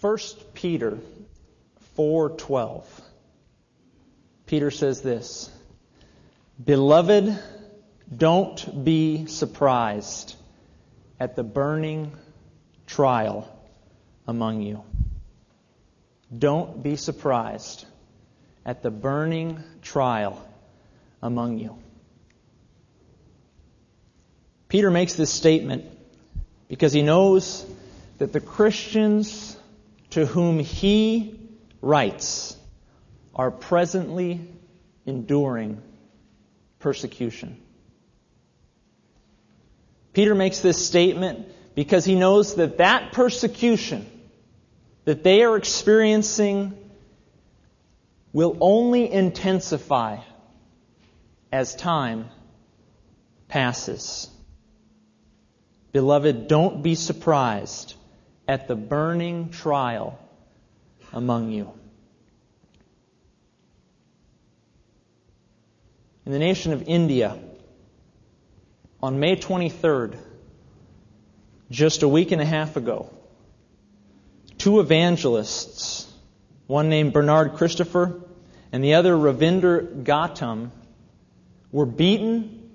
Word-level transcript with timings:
1 0.00 0.18
Peter 0.54 0.98
4:12 1.96 2.84
Peter 4.46 4.70
says 4.70 5.00
this 5.00 5.50
Beloved 6.62 7.38
don't 8.14 8.84
be 8.84 9.26
surprised 9.26 10.36
at 11.18 11.34
the 11.34 11.42
burning 11.42 12.12
trial 12.86 13.48
among 14.28 14.62
you. 14.62 14.82
Don't 16.36 16.82
be 16.82 16.96
surprised 16.96 17.84
at 18.64 18.82
the 18.82 18.90
burning 18.90 19.62
trial 19.82 20.46
among 21.22 21.58
you. 21.58 21.76
Peter 24.68 24.90
makes 24.90 25.14
this 25.14 25.30
statement 25.30 25.84
because 26.68 26.92
he 26.92 27.02
knows 27.02 27.64
that 28.18 28.32
the 28.32 28.40
Christians 28.40 29.55
to 30.16 30.24
whom 30.24 30.58
he 30.58 31.38
writes 31.82 32.56
are 33.34 33.50
presently 33.50 34.40
enduring 35.04 35.82
persecution. 36.78 37.60
Peter 40.14 40.34
makes 40.34 40.60
this 40.60 40.86
statement 40.86 41.46
because 41.74 42.06
he 42.06 42.14
knows 42.14 42.54
that 42.54 42.78
that 42.78 43.12
persecution 43.12 44.06
that 45.04 45.22
they 45.22 45.42
are 45.42 45.54
experiencing 45.54 46.72
will 48.32 48.56
only 48.62 49.12
intensify 49.12 50.16
as 51.52 51.76
time 51.76 52.30
passes. 53.48 54.30
Beloved, 55.92 56.48
don't 56.48 56.82
be 56.82 56.94
surprised 56.94 57.95
at 58.48 58.68
the 58.68 58.76
burning 58.76 59.50
trial 59.50 60.18
among 61.12 61.50
you. 61.50 61.72
In 66.24 66.32
the 66.32 66.38
nation 66.38 66.72
of 66.72 66.82
India, 66.88 67.38
on 69.02 69.20
May 69.20 69.36
23rd, 69.36 70.18
just 71.70 72.02
a 72.02 72.08
week 72.08 72.32
and 72.32 72.42
a 72.42 72.44
half 72.44 72.76
ago, 72.76 73.10
two 74.58 74.80
evangelists, 74.80 76.12
one 76.66 76.88
named 76.88 77.12
Bernard 77.12 77.54
Christopher 77.54 78.20
and 78.72 78.82
the 78.82 78.94
other 78.94 79.14
Ravinder 79.14 80.02
Gautam, 80.02 80.70
were 81.70 81.86
beaten, 81.86 82.70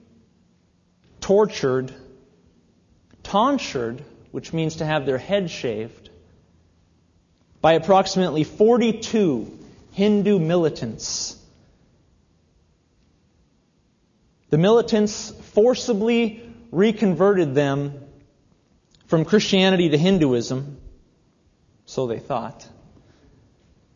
tortured, 1.20 1.94
tonsured, 3.24 4.04
which 4.32 4.54
means 4.54 4.78
to 4.78 4.86
have 4.86 5.06
their 5.06 5.18
head 5.18 5.50
shaved, 5.50 6.10
by 7.62 7.74
approximately 7.74 8.44
42 8.44 9.60
Hindu 9.94 10.40
militants. 10.40 11.38
The 14.50 14.58
militants 14.58 15.32
forcibly 15.54 16.42
reconverted 16.72 17.54
them 17.54 18.06
from 19.08 19.26
Christianity 19.26 19.90
to 19.90 19.98
Hinduism, 19.98 20.78
so 21.86 22.08
they 22.08 22.20
thought, 22.20 22.68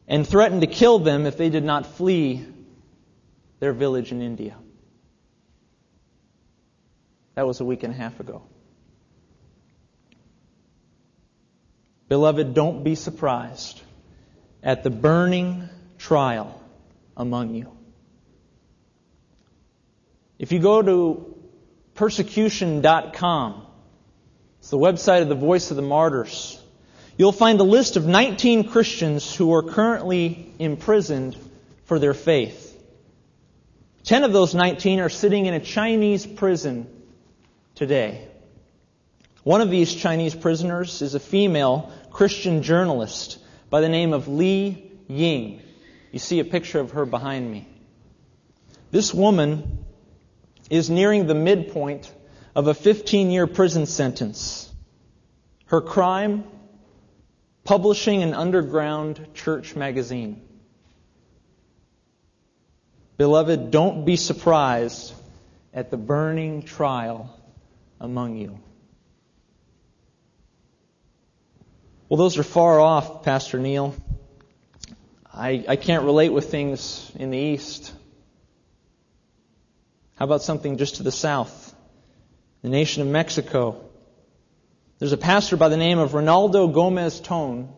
and 0.08 0.27
threatened 0.27 0.61
to 0.61 0.67
kill 0.67 0.99
them 0.99 1.25
if 1.25 1.38
they 1.38 1.49
did 1.49 1.64
not 1.64 1.86
flee 1.86 2.45
their 3.59 3.73
village 3.73 4.11
in 4.11 4.22
India. 4.22 4.55
That 7.36 7.47
was 7.47 7.59
a 7.59 7.66
week 7.66 7.83
and 7.83 7.94
a 7.94 7.97
half 7.97 8.20
ago. 8.20 8.44
Beloved, 12.16 12.53
don't 12.53 12.81
be 12.81 12.95
surprised 12.95 13.81
at 14.63 14.83
the 14.83 14.89
burning 14.89 15.67
trial 15.97 16.61
among 17.17 17.55
you. 17.55 17.69
If 20.39 20.53
you 20.53 20.59
go 20.59 20.81
to 20.81 21.36
persecution.com, 21.95 23.67
it's 24.59 24.70
the 24.70 24.77
website 24.77 25.23
of 25.23 25.27
the 25.27 25.36
Voice 25.36 25.71
of 25.71 25.76
the 25.76 25.81
Martyrs, 25.81 26.58
you'll 27.17 27.33
find 27.33 27.59
a 27.59 27.65
list 27.65 27.98
of 27.98 28.05
19 28.05 28.70
Christians 28.70 29.36
who 29.36 29.53
are 29.53 29.64
currently 29.64 30.53
imprisoned 30.58 31.36
for 31.83 31.99
their 31.99 32.14
faith. 32.14 32.82
Ten 34.05 34.23
of 34.23 34.32
those 34.32 34.55
19 34.55 35.02
are 35.02 35.09
sitting 35.09 35.47
in 35.47 35.53
a 35.53 35.59
Chinese 35.59 36.26
prison 36.26 36.87
today. 37.76 38.26
One 39.45 39.61
of 39.61 39.70
these 39.70 39.94
Chinese 39.94 40.33
prisoners 40.33 41.04
is 41.04 41.14
a 41.14 41.20
female 41.20 41.92
Christian 42.10 42.64
journalist 42.64 43.38
by 43.70 43.80
the 43.80 43.89
name 43.89 44.11
of 44.11 44.28
Li 44.28 44.92
Ying. 45.08 45.61
You 46.11 46.17
see 46.17 46.39
a 46.39 46.44
picture 46.44 46.80
of 46.80 46.92
her 46.92 47.06
behind 47.06 47.52
me. 47.52 47.67
This 48.89 49.14
woman 49.14 49.86
is 50.72 50.89
nearing 50.89 51.28
the 51.28 51.36
midpoint 51.36 52.11
of 52.56 52.66
a 52.66 52.73
15 52.73 53.30
year 53.30 53.45
prison 53.45 53.86
sentence. 53.86 54.73
Her 55.67 55.80
crime? 55.80 56.45
Publishing 57.64 58.23
an 58.23 58.33
underground 58.33 59.27
church 59.36 59.76
magazine. 59.76 60.42
Beloved, 63.17 63.70
don't 63.70 64.06
be 64.06 64.16
surprised 64.16 65.14
at 65.72 65.92
the 65.92 65.98
burning 65.98 66.64
trial 66.64 67.30
among 68.02 68.38
you. 68.38 68.58
Well, 72.08 72.17
those 72.17 72.38
are 72.38 72.43
far 72.43 72.80
off, 72.80 73.23
Pastor 73.23 73.58
Neil. 73.58 73.95
I, 75.33 75.66
I 75.67 75.76
can't 75.76 76.04
relate 76.04 76.30
with 76.30 76.52
things 76.52 77.11
in 77.16 77.32
the 77.32 77.38
East. 77.38 77.92
How 80.15 80.26
about 80.26 80.44
something 80.44 80.77
just 80.77 80.98
to 80.98 81.04
the 81.04 81.11
south? 81.11 81.76
The 82.61 82.70
nation 82.70 83.02
of 83.02 83.08
Mexico. 83.08 83.83
There's 84.99 85.14
a 85.14 85.17
pastor 85.17 85.58
by 85.58 85.70
the 85.70 85.77
name 85.77 85.98
of 85.98 86.11
Ronaldo 86.11 86.71
Gomez 86.71 87.20
Tone 87.20 87.73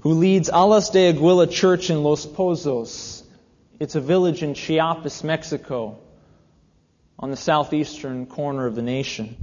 who 0.00 0.14
leads 0.14 0.50
Alas 0.52 0.90
de 0.90 1.10
Aguila 1.10 1.46
Church 1.46 1.90
in 1.90 2.02
Los 2.02 2.26
Pozos. 2.26 3.22
It's 3.78 3.96
a 3.96 4.00
village 4.00 4.42
in 4.42 4.54
Chiapas, 4.54 5.24
Mexico, 5.24 5.98
on 7.18 7.30
the 7.30 7.36
southeastern 7.36 8.26
corner 8.26 8.66
of 8.66 8.74
the 8.74 8.82
nation. 8.82 9.36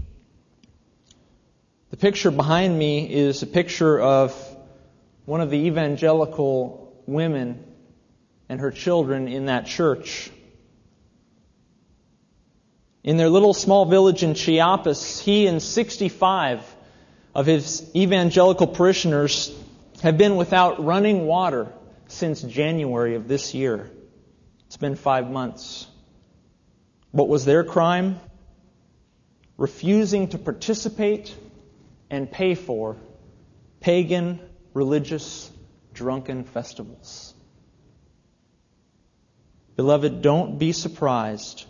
The 1.92 1.98
picture 1.98 2.32
behind 2.32 2.80
me 2.80 3.14
is 3.14 3.44
a 3.44 3.48
picture 3.48 4.00
of 4.00 4.34
one 5.26 5.42
of 5.42 5.50
the 5.50 5.58
evangelical 5.58 7.04
women 7.06 7.66
and 8.48 8.62
her 8.62 8.72
children 8.72 9.28
in 9.28 9.48
that 9.48 9.66
church. 9.66 10.32
In 13.04 13.18
their 13.18 13.28
little 13.28 13.54
small 13.54 13.84
village 13.84 14.24
in 14.24 14.36
Chiapas, 14.36 15.20
he 15.20 15.48
and 15.48 15.62
65 15.62 16.64
of 17.36 17.46
his 17.46 17.92
evangelical 17.94 18.68
parishioners 18.68 19.54
have 20.02 20.18
been 20.18 20.38
without 20.38 20.82
running 20.86 21.26
water 21.26 21.74
since 22.08 22.42
January 22.42 23.16
of 23.16 23.28
this 23.28 23.54
year. 23.54 23.92
It's 24.68 24.78
been 24.78 24.96
five 24.96 25.30
months. 25.30 25.88
What 27.12 27.28
was 27.28 27.44
their 27.44 27.66
crime? 27.66 28.18
Refusing 29.58 30.30
to 30.30 30.38
participate 30.38 31.36
and 32.12 32.30
pay 32.30 32.54
for 32.56 32.98
pagan, 33.80 34.40
religious, 34.74 35.50
drunken 35.94 36.44
festivals. 36.44 37.34
Beloved, 39.78 40.22
don't 40.22 40.60
be 40.60 40.74
surprised 40.74 41.66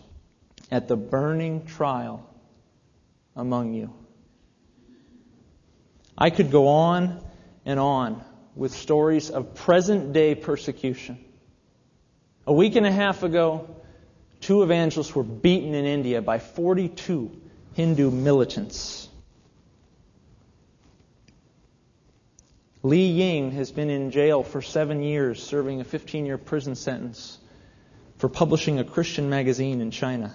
at 0.71 0.87
the 0.87 0.97
burning 0.97 1.65
trial 1.67 2.27
among 3.35 3.75
you. 3.75 3.93
I 6.17 6.31
could 6.31 6.51
go 6.51 6.67
on 6.67 7.23
and 7.63 7.79
on 7.79 8.23
with 8.55 8.73
stories 8.73 9.29
of 9.29 9.53
present 9.53 10.11
day 10.11 10.33
persecution. 10.33 11.23
A 12.47 12.53
week 12.53 12.75
and 12.75 12.85
a 12.85 12.91
half 12.91 13.21
ago, 13.21 13.69
two 14.39 14.63
evangelists 14.63 15.15
were 15.15 15.23
beaten 15.23 15.75
in 15.75 15.85
India 15.85 16.21
by 16.21 16.39
42 16.39 17.39
Hindu 17.75 18.09
militants. 18.09 19.07
Li 22.83 23.05
Ying 23.05 23.51
has 23.51 23.71
been 23.71 23.91
in 23.91 24.09
jail 24.09 24.41
for 24.41 24.61
seven 24.61 25.03
years, 25.03 25.41
serving 25.41 25.81
a 25.81 25.83
15 25.83 26.25
year 26.25 26.37
prison 26.37 26.75
sentence 26.75 27.37
for 28.17 28.27
publishing 28.27 28.79
a 28.79 28.83
Christian 28.83 29.29
magazine 29.29 29.81
in 29.81 29.91
China. 29.91 30.33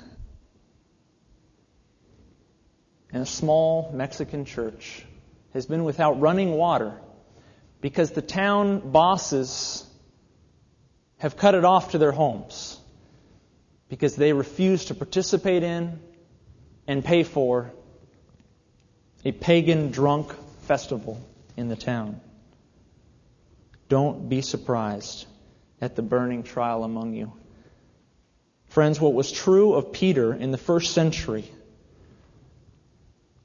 And 3.12 3.22
a 3.22 3.26
small 3.26 3.90
Mexican 3.92 4.44
church 4.44 5.04
has 5.54 5.66
been 5.66 5.84
without 5.84 6.20
running 6.20 6.52
water 6.52 6.92
because 7.80 8.12
the 8.12 8.22
town 8.22 8.90
bosses 8.90 9.84
have 11.18 11.36
cut 11.36 11.54
it 11.54 11.64
off 11.64 11.92
to 11.92 11.98
their 11.98 12.12
homes 12.12 12.78
because 13.88 14.14
they 14.16 14.32
refuse 14.32 14.86
to 14.86 14.94
participate 14.94 15.62
in 15.62 15.98
and 16.86 17.04
pay 17.04 17.22
for 17.22 17.72
a 19.24 19.32
pagan 19.32 19.90
drunk 19.90 20.32
festival 20.62 21.20
in 21.56 21.68
the 21.68 21.76
town. 21.76 22.20
Don't 23.88 24.28
be 24.28 24.40
surprised 24.40 25.26
at 25.80 25.96
the 25.96 26.02
burning 26.02 26.42
trial 26.42 26.84
among 26.84 27.14
you. 27.14 27.32
Friends, 28.66 29.00
what 29.00 29.14
was 29.14 29.30
true 29.30 29.74
of 29.74 29.92
Peter 29.92 30.34
in 30.34 30.50
the 30.50 30.58
first 30.58 30.92
century, 30.92 31.44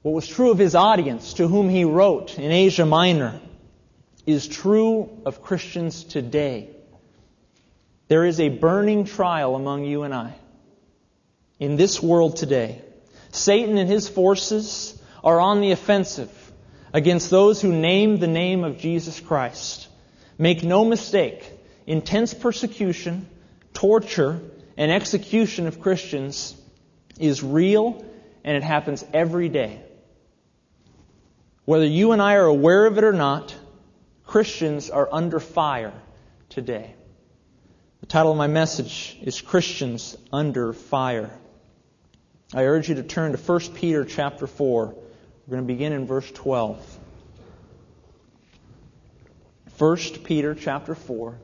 what 0.02 0.12
was 0.12 0.26
true 0.26 0.50
of 0.50 0.58
his 0.58 0.74
audience 0.74 1.34
to 1.34 1.46
whom 1.46 1.68
he 1.68 1.84
wrote 1.84 2.38
in 2.38 2.50
Asia 2.50 2.84
Minor, 2.84 3.40
is 4.26 4.48
true 4.48 5.10
of 5.24 5.42
Christians 5.42 6.04
today. 6.04 6.70
There 8.08 8.24
is 8.24 8.40
a 8.40 8.48
burning 8.48 9.04
trial 9.04 9.54
among 9.54 9.84
you 9.84 10.02
and 10.02 10.12
I 10.12 10.34
in 11.58 11.76
this 11.76 12.02
world 12.02 12.36
today. 12.36 12.82
Satan 13.30 13.78
and 13.78 13.88
his 13.88 14.08
forces 14.08 15.00
are 15.22 15.40
on 15.40 15.60
the 15.60 15.70
offensive 15.70 16.30
against 16.92 17.30
those 17.30 17.62
who 17.62 17.72
name 17.72 18.18
the 18.18 18.26
name 18.26 18.64
of 18.64 18.78
Jesus 18.78 19.18
Christ. 19.20 19.88
Make 20.38 20.62
no 20.62 20.84
mistake, 20.84 21.48
intense 21.86 22.34
persecution, 22.34 23.28
torture, 23.74 24.40
and 24.76 24.90
execution 24.90 25.66
of 25.66 25.80
Christians 25.80 26.54
is 27.18 27.42
real 27.42 28.04
and 28.44 28.56
it 28.56 28.62
happens 28.62 29.04
every 29.12 29.48
day. 29.48 29.80
Whether 31.64 31.86
you 31.86 32.12
and 32.12 32.20
I 32.20 32.34
are 32.34 32.46
aware 32.46 32.86
of 32.86 32.98
it 32.98 33.04
or 33.04 33.12
not, 33.12 33.54
Christians 34.26 34.90
are 34.90 35.08
under 35.12 35.38
fire 35.38 35.92
today. 36.48 36.94
The 38.00 38.06
title 38.06 38.32
of 38.32 38.38
my 38.38 38.48
message 38.48 39.16
is 39.22 39.40
Christians 39.40 40.16
Under 40.32 40.72
Fire. 40.72 41.30
I 42.52 42.64
urge 42.64 42.88
you 42.88 42.96
to 42.96 43.02
turn 43.02 43.32
to 43.32 43.38
1 43.38 43.60
Peter 43.74 44.04
chapter 44.04 44.46
4. 44.46 44.86
We're 44.86 44.96
going 45.48 45.62
to 45.62 45.66
begin 45.66 45.92
in 45.92 46.06
verse 46.06 46.28
12. 46.32 46.98
1 49.82 49.96
Peter 50.22 50.54
chapter 50.54 50.94
4. 50.94 51.40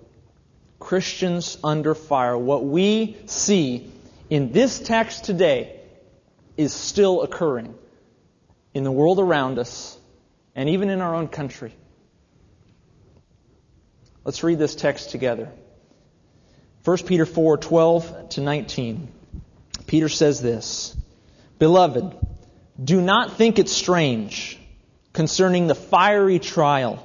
Christians 0.78 1.58
under 1.64 1.92
fire. 1.92 2.38
What 2.38 2.64
we 2.64 3.16
see 3.26 3.90
in 4.30 4.52
this 4.52 4.78
text 4.78 5.24
today 5.24 5.80
is 6.56 6.72
still 6.72 7.22
occurring 7.22 7.74
in 8.74 8.84
the 8.84 8.92
world 8.92 9.18
around 9.18 9.58
us 9.58 9.98
and 10.54 10.68
even 10.68 10.88
in 10.88 11.00
our 11.00 11.16
own 11.16 11.26
country. 11.26 11.74
Let's 14.24 14.44
read 14.44 14.60
this 14.60 14.76
text 14.76 15.10
together. 15.10 15.50
1 16.84 16.98
Peter 16.98 17.26
4 17.26 17.56
12 17.56 18.28
to 18.28 18.40
19. 18.40 19.08
Peter 19.88 20.08
says 20.08 20.40
this 20.40 20.96
Beloved, 21.58 22.16
do 22.84 23.00
not 23.00 23.36
think 23.36 23.58
it 23.58 23.68
strange 23.68 24.56
concerning 25.12 25.66
the 25.66 25.74
fiery 25.74 26.38
trial 26.38 27.04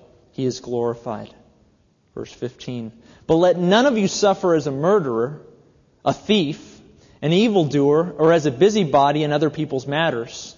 he 0.31 0.45
is 0.45 0.59
glorified. 0.59 1.33
Verse 2.15 2.31
15. 2.31 2.91
But 3.27 3.35
let 3.35 3.57
none 3.57 3.85
of 3.85 3.97
you 3.97 4.07
suffer 4.07 4.55
as 4.55 4.67
a 4.67 4.71
murderer, 4.71 5.41
a 6.03 6.13
thief, 6.13 6.79
an 7.21 7.31
evildoer, 7.31 8.11
or 8.17 8.33
as 8.33 8.45
a 8.45 8.51
busybody 8.51 9.23
in 9.23 9.31
other 9.31 9.49
people's 9.49 9.87
matters. 9.87 10.55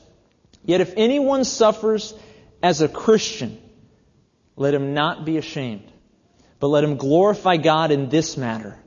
Yet 0.66 0.82
if 0.82 0.94
anyone 0.96 1.44
suffers 1.44 2.14
as 2.62 2.82
a 2.82 2.88
Christian, 2.88 3.60
let 4.56 4.74
him 4.74 4.94
not 4.94 5.26
be 5.26 5.38
ashamed, 5.38 5.92
but 6.60 6.68
let 6.68 6.84
him 6.84 6.98
glorify 6.98 7.58
God 7.58 7.92
in 7.92 8.10
this 8.10 8.38
matter. 8.38 8.80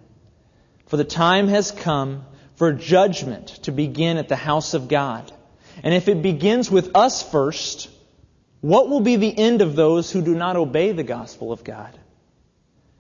For 0.87 0.97
the 0.97 1.05
time 1.05 1.49
has 1.49 1.71
come 1.71 2.25
for 2.55 2.73
judgment 2.73 3.49
to 3.65 3.73
begin 3.73 4.17
at 4.17 4.29
the 4.29 4.37
house 4.37 4.75
of 4.75 4.89
God. 4.89 5.31
And 5.82 5.93
if 5.93 6.09
it 6.09 6.23
begins 6.23 6.71
with 6.71 6.93
us 6.94 7.23
first, 7.23 7.91
what 8.67 8.89
will 8.89 9.01
be 9.01 9.15
the 9.15 9.39
end 9.39 9.63
of 9.63 9.77
those 9.77 10.11
who 10.11 10.21
do 10.21 10.35
not 10.35 10.57
obey 10.57 10.91
the 10.91 11.05
gospel 11.05 11.53
of 11.53 11.63
God? 11.63 11.97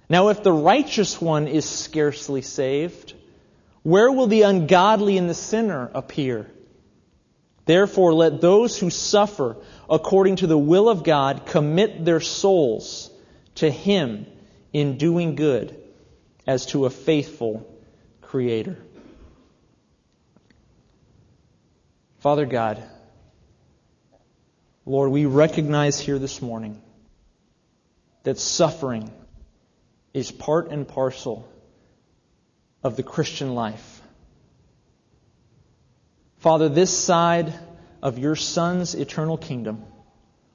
Now, 0.08 0.28
if 0.28 0.44
the 0.44 0.52
righteous 0.52 1.20
one 1.20 1.48
is 1.48 1.68
scarcely 1.68 2.40
saved, 2.40 3.14
where 3.82 4.12
will 4.12 4.28
the 4.28 4.42
ungodly 4.42 5.18
and 5.18 5.28
the 5.28 5.34
sinner 5.34 5.90
appear? 5.92 6.48
Therefore, 7.64 8.14
let 8.14 8.40
those 8.40 8.78
who 8.78 8.90
suffer 8.90 9.56
according 9.90 10.36
to 10.36 10.46
the 10.46 10.56
will 10.56 10.88
of 10.88 11.02
God 11.02 11.46
commit 11.46 12.04
their 12.04 12.20
souls 12.20 13.10
to 13.56 13.68
Him 13.68 14.26
in 14.72 14.98
doing 14.98 15.34
good 15.34 15.76
as 16.46 16.66
to 16.66 16.86
a 16.86 16.90
faithful 16.90 17.66
Creator. 18.20 18.78
Father 22.20 22.46
God, 22.46 22.84
Lord, 24.88 25.10
we 25.10 25.26
recognize 25.26 25.98
here 25.98 26.20
this 26.20 26.40
morning 26.40 26.80
that 28.22 28.38
suffering 28.38 29.10
is 30.14 30.30
part 30.30 30.70
and 30.70 30.86
parcel 30.86 31.48
of 32.84 32.94
the 32.94 33.02
Christian 33.02 33.56
life. 33.56 34.00
Father, 36.38 36.68
this 36.68 36.96
side 36.96 37.52
of 38.00 38.20
your 38.20 38.36
Son's 38.36 38.94
eternal 38.94 39.36
kingdom, 39.36 39.82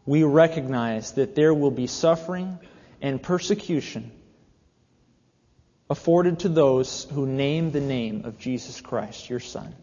we 0.06 0.24
recognize 0.24 1.12
that 1.13 1.36
there 1.36 1.54
will 1.54 1.72
be 1.72 1.88
suffering 1.88 2.57
and 3.01 3.22
persecution 3.22 4.13
afforded 5.89 6.39
to 6.39 6.50
those 6.50 7.04
who 7.12 7.25
name 7.25 7.72
the 7.72 7.81
name 7.81 8.24
of 8.24 8.39
Jesus 8.39 8.80
Christ, 8.80 9.30
your 9.30 9.42
Son. 9.42 9.75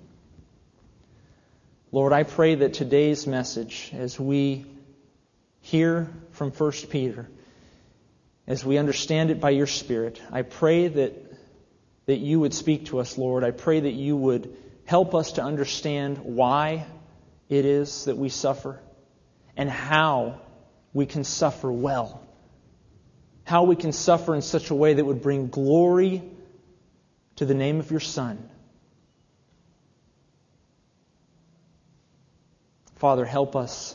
Lord, 1.90 2.12
I 2.12 2.23
pray 2.23 2.55
that 2.56 2.75
today's 2.75 3.26
message, 3.26 3.90
as 3.94 4.20
we 4.20 4.67
hear 5.62 6.11
from 6.32 6.50
1 6.50 6.73
Peter, 6.90 7.31
as 8.46 8.63
we 8.63 8.77
understand 8.77 9.31
it 9.31 9.41
by 9.41 9.51
your 9.51 9.67
Spirit, 9.67 10.20
I 10.31 10.43
pray 10.43 10.89
that, 10.89 11.15
that 12.05 12.19
you 12.19 12.41
would 12.41 12.53
speak 12.53 12.86
to 12.86 12.98
us, 12.98 13.17
Lord. 13.17 13.43
I 13.43 13.53
pray 13.53 13.81
that 13.81 13.94
you 13.94 14.19
would 14.19 14.55
help 14.84 15.15
us 15.15 15.32
to 15.32 15.43
understand 15.43 16.19
why 16.19 16.84
it 17.48 17.65
is 17.65 18.05
that 18.05 18.19
we 18.19 18.29
suffer 18.29 18.79
and 19.56 19.70
how 19.70 20.43
we 20.93 21.06
can 21.06 21.24
suffer 21.24 21.72
well. 21.72 22.22
How 23.44 23.63
we 23.63 23.77
can 23.77 23.93
suffer 23.93 24.34
in 24.34 24.43
such 24.43 24.69
a 24.69 24.74
way 24.74 24.93
that 24.93 25.05
would 25.06 25.22
bring 25.22 25.48
glory 25.48 26.22
to 27.36 27.46
the 27.46 27.55
name 27.55 27.81
of 27.81 27.91
your 27.91 28.01
Son. 28.01 28.46
Father, 32.98 33.24
help 33.24 33.55
us 33.55 33.94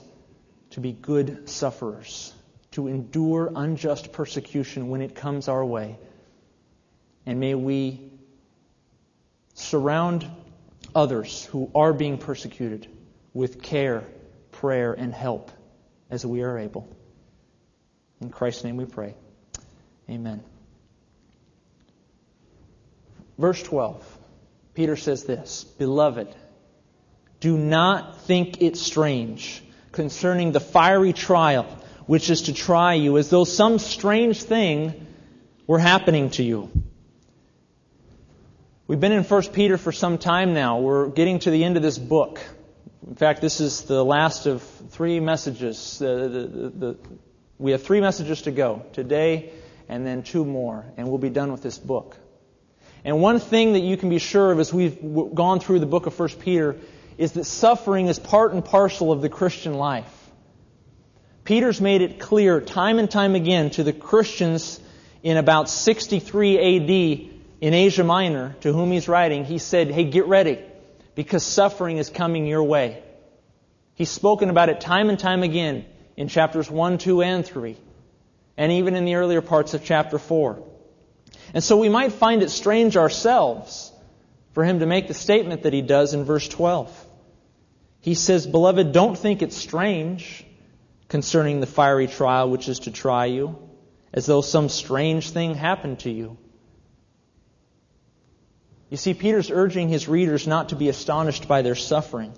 to 0.72 0.79
be 0.79 0.93
good 0.93 1.50
sufferers, 1.50 2.33
to 2.72 2.88
endure 2.88 3.51
unjust 3.53 4.13
persecution 4.13 4.89
when 4.89 5.01
it 5.01 5.13
comes 5.13 5.48
our 5.48 5.63
way. 5.63 6.00
And 7.25 7.39
may 7.39 7.53
we 7.53 8.12
surround 9.53 10.25
others 10.95 11.45
who 11.45 11.69
are 11.75 11.93
being 11.93 12.17
persecuted 12.17 12.88
with 13.33 13.62
care, 13.62 14.03
prayer, 14.51 14.93
and 14.93 15.13
help 15.13 15.51
as 16.10 16.25
we 16.25 16.41
are 16.41 16.57
able. 16.57 16.88
In 18.22 18.29
Christ's 18.29 18.63
name 18.63 18.77
we 18.77 18.86
pray. 18.86 19.15
Amen. 20.10 20.41
Verse 23.38 23.62
12, 23.63 24.17
Peter 24.74 24.95
says 24.95 25.24
this 25.25 25.63
Beloved, 25.63 26.33
do 27.44 27.58
not 27.58 28.22
think 28.22 28.62
it 28.62 28.78
strange 28.78 29.62
concerning 29.92 30.54
the 30.54 30.62
fiery 30.62 31.12
trial 31.12 31.66
which 32.06 32.30
is 32.30 32.44
to 32.44 32.54
try 32.54 32.94
you, 32.94 33.18
as 33.18 33.30
though 33.30 33.44
some 33.44 33.80
strange 33.80 34.44
thing 34.44 35.06
were 35.68 35.80
happening 35.80 36.30
to 36.30 36.42
you. 36.42 36.72
We've 38.88 39.00
been 39.00 39.12
in 39.12 39.26
1 39.26 39.44
Peter 39.52 39.78
for 39.78 39.92
some 39.92 40.18
time 40.18 40.54
now. 40.54 40.80
We're 40.80 41.10
getting 41.10 41.40
to 41.40 41.52
the 41.52 41.66
end 41.66 41.76
of 41.76 41.84
this 41.84 41.98
book. 41.98 42.40
In 43.06 43.16
fact, 43.16 43.42
this 43.42 43.60
is 43.60 43.82
the 43.82 44.06
last 44.06 44.46
of 44.46 44.62
three 44.92 45.20
messages. 45.20 46.00
The, 46.00 46.30
the, 46.30 46.70
the, 46.70 46.98
we 47.58 47.72
have 47.72 47.84
three 47.84 48.00
messages 48.00 48.44
to 48.44 48.52
go 48.52 48.86
today 48.94 49.52
and 49.90 50.08
then 50.08 50.24
two 50.24 50.46
more, 50.46 50.86
and 50.96 51.10
we'll 51.10 51.18
be 51.18 51.30
done 51.30 51.52
with 51.52 51.62
this 51.62 51.78
book. 51.78 52.16
And 53.04 53.20
one 53.20 53.40
thing 53.40 53.74
that 53.74 53.82
you 53.82 53.98
can 53.98 54.08
be 54.08 54.20
sure 54.20 54.54
of 54.54 54.62
as 54.62 54.74
we've 54.74 54.98
gone 55.36 55.60
through 55.60 55.80
the 55.80 55.86
book 55.86 56.06
of 56.06 56.18
1 56.18 56.30
Peter 56.40 56.78
is 57.17 57.34
that 57.34 57.46
suffering 57.46 58.08
is 58.08 58.20
part 58.20 58.53
and 58.53 58.63
parcel 58.63 59.12
of 59.12 59.22
the 59.22 59.29
Christian 59.29 59.74
life. 59.75 60.12
Peter's 61.43 61.82
made 61.82 62.01
it 62.01 62.20
clear 62.20 62.62
time 62.62 63.00
and 63.00 63.10
time 63.10 63.36
again 63.36 63.70
to 63.72 63.84
the 63.84 63.93
Christians 63.93 64.79
in 65.24 65.38
about 65.38 65.70
63 65.70 66.58
AD 66.58 67.29
in 67.62 67.74
Asia 67.74 68.03
Minor, 68.03 68.55
to 68.60 68.74
whom 68.74 68.91
he's 68.91 69.08
writing, 69.08 69.46
he 69.46 69.58
said, 69.58 69.89
Hey, 69.89 70.03
get 70.03 70.25
ready, 70.25 70.60
because 71.15 71.43
suffering 71.43 71.98
is 71.98 72.10
coming 72.10 72.46
your 72.46 72.63
way. 72.63 73.01
He's 73.96 74.10
spoken 74.10 74.50
about 74.50 74.67
it 74.67 74.82
time 74.82 75.10
and 75.10 75.17
time 75.17 75.43
again 75.43 75.86
in 76.17 76.27
chapters 76.27 76.70
1, 76.70 76.98
2, 76.98 77.22
and 77.22 77.46
3, 77.46 77.77
and 78.58 78.72
even 78.74 78.96
in 78.96 79.05
the 79.05 79.15
earlier 79.15 79.41
parts 79.41 79.74
of 79.74 79.86
chapter 79.86 80.20
4. 80.20 80.62
And 81.53 81.63
so 81.63 81.77
we 81.77 81.88
might 81.88 82.12
find 82.12 82.43
it 82.43 82.50
strange 82.50 82.98
ourselves 82.98 83.93
for 84.53 84.63
him 84.63 84.79
to 84.79 84.86
make 84.86 85.07
the 85.07 85.13
statement 85.13 85.63
that 85.63 85.74
he 85.74 85.81
does 85.81 86.13
in 86.13 86.24
verse 86.24 86.48
12. 86.48 87.07
He 88.01 88.13
says, 88.13 88.45
Beloved, 88.45 88.91
don't 88.91 89.17
think 89.17 89.41
it's 89.41 89.55
strange 89.55 90.45
concerning 91.07 91.60
the 91.60 91.67
fiery 91.67 92.07
trial 92.07 92.50
which 92.50 92.69
is 92.69 92.79
to 92.79 92.91
try 92.91 93.25
you, 93.25 93.57
as 94.13 94.25
though 94.25 94.41
some 94.41 94.69
strange 94.69 95.31
thing 95.31 95.55
happened 95.55 96.00
to 96.00 96.12
you. 96.12 96.38
You 98.89 98.98
see, 98.98 99.15
Peter's 99.15 99.50
urging 99.50 99.89
his 99.89 100.07
readers 100.07 100.45
not 100.45 100.69
to 100.69 100.75
be 100.75 100.88
astonished 100.88 101.48
by 101.48 101.63
their 101.63 101.75
suffering. 101.75 102.33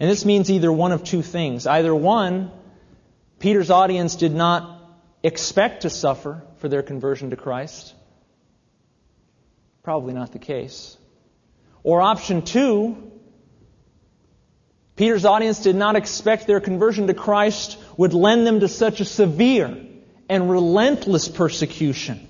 And 0.00 0.10
this 0.10 0.24
means 0.24 0.50
either 0.50 0.72
one 0.72 0.92
of 0.92 1.04
two 1.04 1.20
things. 1.20 1.66
Either 1.66 1.94
one, 1.94 2.50
Peter's 3.38 3.70
audience 3.70 4.16
did 4.16 4.34
not 4.34 4.80
expect 5.22 5.82
to 5.82 5.90
suffer 5.90 6.42
for 6.58 6.68
their 6.68 6.82
conversion 6.82 7.30
to 7.30 7.36
Christ. 7.36 7.94
Probably 9.82 10.14
not 10.14 10.32
the 10.32 10.38
case. 10.38 10.96
Or 11.86 12.00
option 12.00 12.42
two, 12.42 13.12
Peter's 14.96 15.24
audience 15.24 15.60
did 15.62 15.76
not 15.76 15.94
expect 15.94 16.48
their 16.48 16.58
conversion 16.58 17.06
to 17.06 17.14
Christ 17.14 17.78
would 17.96 18.12
lend 18.12 18.44
them 18.44 18.58
to 18.58 18.66
such 18.66 19.00
a 19.00 19.04
severe 19.04 19.78
and 20.28 20.50
relentless 20.50 21.28
persecution. 21.28 22.26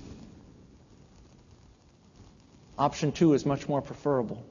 Option 2.78 3.12
two 3.12 3.32
is 3.32 3.46
much 3.46 3.66
more 3.66 3.80
preferable. 3.80 4.44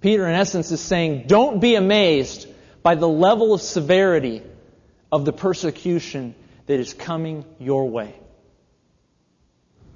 Peter, 0.00 0.28
in 0.28 0.34
essence, 0.36 0.70
is 0.70 0.80
saying, 0.80 1.24
don't 1.26 1.58
be 1.58 1.74
amazed 1.74 2.46
by 2.84 2.94
the 2.94 3.08
level 3.08 3.52
of 3.52 3.60
severity 3.60 4.42
of 5.10 5.24
the 5.24 5.32
persecution 5.32 6.36
that 6.66 6.78
is 6.78 6.94
coming 6.94 7.44
your 7.58 7.90
way. 7.90 8.14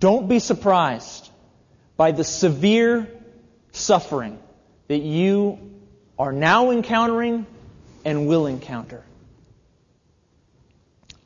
Don't 0.00 0.28
be 0.28 0.40
surprised 0.40 1.30
by 1.96 2.10
the 2.10 2.24
severe 2.24 3.08
suffering 3.76 4.38
that 4.88 4.98
you 4.98 5.58
are 6.18 6.32
now 6.32 6.70
encountering 6.70 7.46
and 8.04 8.26
will 8.26 8.46
encounter. 8.46 9.04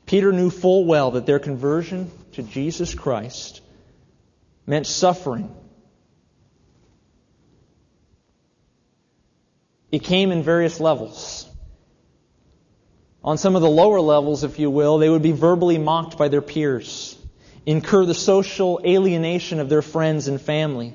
Peter 0.05 0.33
knew 0.33 0.49
full 0.49 0.85
well 0.85 1.11
that 1.11 1.25
their 1.25 1.39
conversion 1.39 2.11
to 2.33 2.43
Jesus 2.43 2.93
Christ 2.93 3.61
meant 4.65 4.85
suffering. 4.85 5.53
It 9.91 10.03
came 10.03 10.31
in 10.31 10.43
various 10.43 10.79
levels. 10.79 11.47
On 13.23 13.37
some 13.37 13.55
of 13.55 13.61
the 13.61 13.69
lower 13.69 14.01
levels, 14.01 14.43
if 14.43 14.57
you 14.57 14.69
will, 14.69 14.97
they 14.97 15.09
would 15.09 15.21
be 15.21 15.31
verbally 15.31 15.77
mocked 15.77 16.17
by 16.17 16.27
their 16.27 16.41
peers, 16.41 17.17
incur 17.65 18.05
the 18.05 18.13
social 18.15 18.81
alienation 18.83 19.59
of 19.59 19.69
their 19.69 19.81
friends 19.81 20.27
and 20.27 20.41
family, 20.41 20.93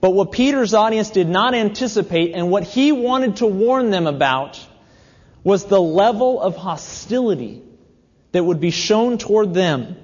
but 0.00 0.10
what 0.10 0.32
Peter's 0.32 0.74
audience 0.74 1.10
did 1.10 1.28
not 1.28 1.54
anticipate 1.54 2.34
and 2.34 2.50
what 2.50 2.62
he 2.62 2.92
wanted 2.92 3.36
to 3.36 3.46
warn 3.46 3.90
them 3.90 4.06
about 4.06 4.64
was 5.42 5.64
the 5.64 5.80
level 5.80 6.40
of 6.40 6.56
hostility 6.56 7.62
that 8.32 8.44
would 8.44 8.60
be 8.60 8.70
shown 8.70 9.18
toward 9.18 9.54
them 9.54 9.96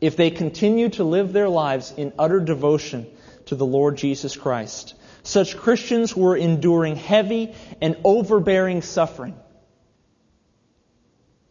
if 0.00 0.16
they 0.16 0.30
continued 0.30 0.94
to 0.94 1.04
live 1.04 1.32
their 1.32 1.48
lives 1.48 1.92
in 1.96 2.12
utter 2.18 2.40
devotion 2.40 3.06
to 3.46 3.56
the 3.56 3.66
Lord 3.66 3.96
Jesus 3.96 4.36
Christ. 4.36 4.94
Such 5.22 5.56
Christians 5.56 6.16
were 6.16 6.36
enduring 6.36 6.96
heavy 6.96 7.54
and 7.80 7.96
overbearing 8.04 8.82
suffering. 8.82 9.34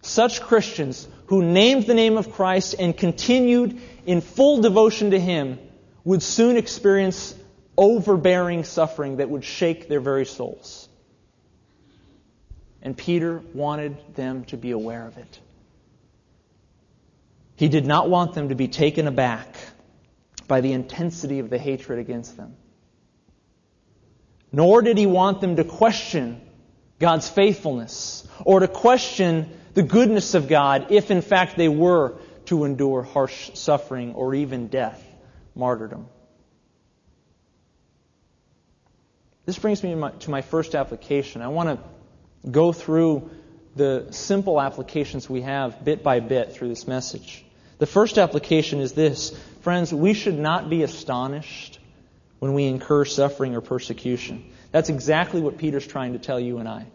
Such 0.02 0.42
Christians 0.42 1.08
who 1.28 1.44
named 1.44 1.86
the 1.86 1.94
name 1.94 2.18
of 2.18 2.32
Christ 2.32 2.76
and 2.80 2.98
continued 2.98 3.80
in 4.06 4.22
full 4.22 4.62
devotion 4.62 5.12
to 5.12 5.20
Him 5.20 5.60
would 6.06 6.24
soon 6.24 6.56
experience 6.56 7.36
overbearing 7.78 8.64
suffering 8.64 9.18
that 9.18 9.30
would 9.30 9.44
shake 9.44 9.88
their 9.88 10.00
very 10.00 10.26
souls. 10.26 10.90
And 12.82 12.98
Peter 12.98 13.42
wanted 13.54 14.16
them 14.16 14.46
to 14.46 14.58
be 14.58 14.72
aware 14.72 15.06
of 15.06 15.18
it. 15.18 15.40
He 17.56 17.70
did 17.70 17.86
not 17.86 18.10
want 18.10 18.34
them 18.34 18.50
to 18.50 18.56
be 18.56 18.68
taken 18.68 19.08
aback 19.08 19.56
by 20.48 20.62
the 20.62 20.74
intensity 20.74 21.40
of 21.40 21.50
the 21.50 21.58
hatred 21.58 22.00
against 22.00 22.38
them. 22.38 22.56
Nor 24.52 24.82
did 24.82 24.98
he 24.98 25.06
want 25.06 25.42
them 25.42 25.58
to 25.58 25.64
question 25.64 26.42
God's 27.00 27.28
faithfulness 27.28 28.28
or 28.46 28.60
to 28.62 28.68
question 28.68 29.52
the 29.74 29.84
goodness 29.84 30.34
of 30.34 30.48
God 30.48 30.88
if 30.92 31.12
in 31.12 31.22
fact 31.22 31.58
they 31.58 31.68
were 31.68 32.18
to 32.46 32.64
endure 32.64 33.04
harsh 33.04 33.52
suffering 33.56 34.14
or 34.14 34.34
even 34.34 34.68
death, 34.68 35.04
martyrdom. 35.54 36.08
This 39.48 39.58
brings 39.58 39.82
me 39.82 39.92
to 39.92 39.96
my, 39.96 40.12
to 40.12 40.30
my 40.30 40.42
first 40.42 40.76
application. 40.76 41.42
I 41.42 41.48
want 41.48 41.70
to 41.70 42.52
go 42.52 42.74
through 42.74 43.30
the 43.78 44.08
simple 44.12 44.60
applications 44.60 45.30
we 45.30 45.42
have 45.42 45.86
bit 45.86 46.04
by 46.04 46.20
bit 46.20 46.52
through 46.52 46.68
this 46.68 46.86
message. 46.86 47.46
The 47.78 47.86
first 47.86 48.18
application 48.18 48.82
is 48.82 48.92
this 48.92 49.32
Friends, 49.62 49.94
we 49.94 50.14
should 50.14 50.38
not 50.38 50.70
be 50.70 50.84
astonished 50.84 51.80
when 52.40 52.54
we 52.54 52.66
incur 52.66 53.06
suffering 53.06 53.56
or 53.56 53.62
persecution. 53.62 54.52
That's 54.74 54.90
exactly 54.90 55.40
what 55.40 55.58
Peter's 55.58 55.88
trying 55.88 56.12
to 56.12 56.20
tell 56.20 56.42
you 56.42 56.58
and 56.58 56.68
I. 56.68 56.86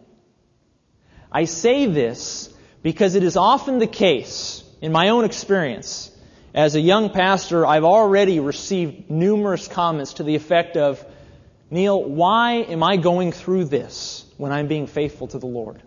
I 1.31 1.45
say 1.45 1.87
this 1.87 2.53
because 2.83 3.15
it 3.15 3.23
is 3.23 3.35
often 3.35 3.79
the 3.79 3.87
case, 3.87 4.63
in 4.79 4.91
my 4.91 5.09
own 5.09 5.25
experience, 5.25 6.15
as 6.53 6.75
a 6.75 6.79
young 6.79 7.09
pastor, 7.09 7.65
I've 7.65 7.83
already 7.83 8.39
received 8.39 9.09
numerous 9.09 9.67
comments 9.67 10.13
to 10.15 10.23
the 10.23 10.35
effect 10.35 10.77
of, 10.77 11.03
Neil, 11.73 12.03
why 12.03 12.57
am 12.57 12.83
I 12.83 12.97
going 12.97 13.31
through 13.31 13.65
this 13.65 14.25
when 14.37 14.51
I'm 14.51 14.67
being 14.67 14.85
faithful 14.85 15.25
to 15.29 15.39
the 15.39 15.47
Lord? 15.47 15.81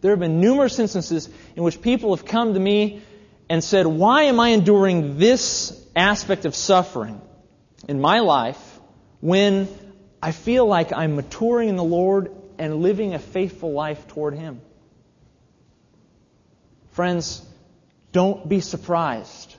There 0.00 0.12
have 0.12 0.20
been 0.20 0.40
numerous 0.40 0.78
instances 0.78 1.28
in 1.56 1.64
which 1.64 1.82
people 1.82 2.14
have 2.14 2.24
come 2.24 2.54
to 2.54 2.60
me 2.60 3.02
and 3.48 3.64
said, 3.64 3.88
Why 3.88 4.22
am 4.22 4.38
I 4.38 4.50
enduring 4.50 5.18
this 5.18 5.84
aspect 5.96 6.44
of 6.44 6.54
suffering 6.54 7.20
in 7.88 8.00
my 8.00 8.20
life 8.20 8.78
when 9.20 9.66
I 10.22 10.30
feel 10.30 10.64
like 10.64 10.92
I'm 10.92 11.16
maturing 11.16 11.70
in 11.70 11.76
the 11.76 11.82
Lord 11.82 12.30
and 12.56 12.82
living 12.82 13.14
a 13.14 13.18
faithful 13.18 13.72
life 13.72 14.06
toward 14.06 14.34
Him? 14.34 14.60
Friends, 16.92 17.44
don't 18.12 18.48
be 18.48 18.60
surprised. 18.60 19.56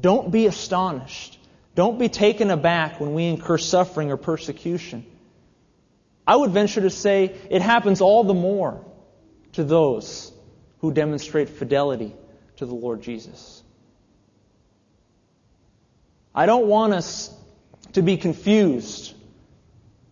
Don't 0.00 0.30
be 0.30 0.46
astonished. 0.46 1.33
Don't 1.74 1.98
be 1.98 2.08
taken 2.08 2.50
aback 2.50 3.00
when 3.00 3.14
we 3.14 3.26
incur 3.26 3.58
suffering 3.58 4.10
or 4.10 4.16
persecution. 4.16 5.04
I 6.26 6.36
would 6.36 6.50
venture 6.50 6.80
to 6.80 6.90
say 6.90 7.34
it 7.50 7.60
happens 7.60 8.00
all 8.00 8.24
the 8.24 8.34
more 8.34 8.84
to 9.52 9.64
those 9.64 10.32
who 10.80 10.92
demonstrate 10.92 11.48
fidelity 11.48 12.14
to 12.56 12.66
the 12.66 12.74
Lord 12.74 13.02
Jesus. 13.02 13.62
I 16.34 16.46
don't 16.46 16.66
want 16.66 16.92
us 16.92 17.34
to 17.92 18.02
be 18.02 18.16
confused 18.16 19.14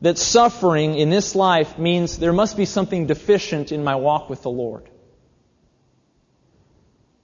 that 0.01 0.19
suffering 0.19 0.97
in 0.97 1.11
this 1.11 1.35
life 1.35 1.79
means 1.79 2.19
there 2.19 2.33
must 2.33 2.57
be 2.57 2.65
something 2.65 3.07
deficient 3.07 3.71
in 3.73 3.85
my 3.85 3.97
walk 3.97 4.29
with 4.29 4.43
the 4.43 4.51
Lord. 4.51 4.89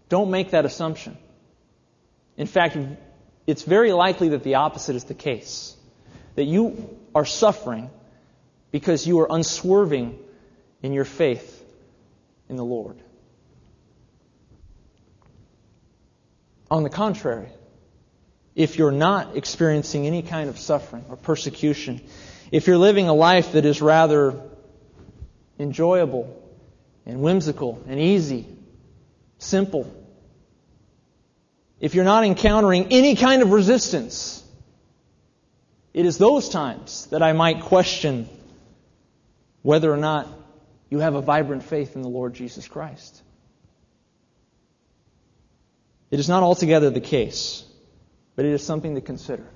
Don't 0.08 0.30
make 0.30 0.50
that 0.52 0.64
assumption. 0.64 1.18
In 2.36 2.46
fact, 2.46 2.76
it's 3.48 3.62
very 3.62 3.92
likely 3.94 4.28
that 4.28 4.42
the 4.42 4.56
opposite 4.56 4.94
is 4.94 5.04
the 5.04 5.14
case. 5.14 5.74
That 6.34 6.44
you 6.44 6.98
are 7.14 7.24
suffering 7.24 7.88
because 8.70 9.06
you 9.06 9.20
are 9.20 9.26
unswerving 9.30 10.18
in 10.82 10.92
your 10.92 11.06
faith 11.06 11.64
in 12.50 12.56
the 12.56 12.64
Lord. 12.64 12.98
On 16.70 16.82
the 16.82 16.90
contrary, 16.90 17.48
if 18.54 18.76
you're 18.76 18.92
not 18.92 19.34
experiencing 19.34 20.06
any 20.06 20.20
kind 20.20 20.50
of 20.50 20.58
suffering 20.58 21.06
or 21.08 21.16
persecution, 21.16 22.02
if 22.52 22.66
you're 22.66 22.76
living 22.76 23.08
a 23.08 23.14
life 23.14 23.52
that 23.52 23.64
is 23.64 23.80
rather 23.80 24.38
enjoyable 25.58 26.38
and 27.06 27.22
whimsical 27.22 27.82
and 27.88 27.98
easy, 27.98 28.44
simple, 29.38 29.90
if 31.80 31.94
you're 31.94 32.04
not 32.04 32.24
encountering 32.24 32.88
any 32.90 33.14
kind 33.14 33.42
of 33.42 33.52
resistance, 33.52 34.44
it 35.94 36.06
is 36.06 36.18
those 36.18 36.48
times 36.48 37.06
that 37.06 37.22
I 37.22 37.32
might 37.32 37.62
question 37.62 38.28
whether 39.62 39.92
or 39.92 39.96
not 39.96 40.28
you 40.90 40.98
have 40.98 41.14
a 41.14 41.20
vibrant 41.20 41.62
faith 41.62 41.96
in 41.96 42.02
the 42.02 42.08
Lord 42.08 42.34
Jesus 42.34 42.66
Christ. 42.66 43.22
It 46.10 46.18
is 46.18 46.28
not 46.28 46.42
altogether 46.42 46.90
the 46.90 47.00
case, 47.00 47.64
but 48.34 48.44
it 48.44 48.52
is 48.52 48.64
something 48.64 48.94
to 48.94 49.00
consider. 49.00 49.46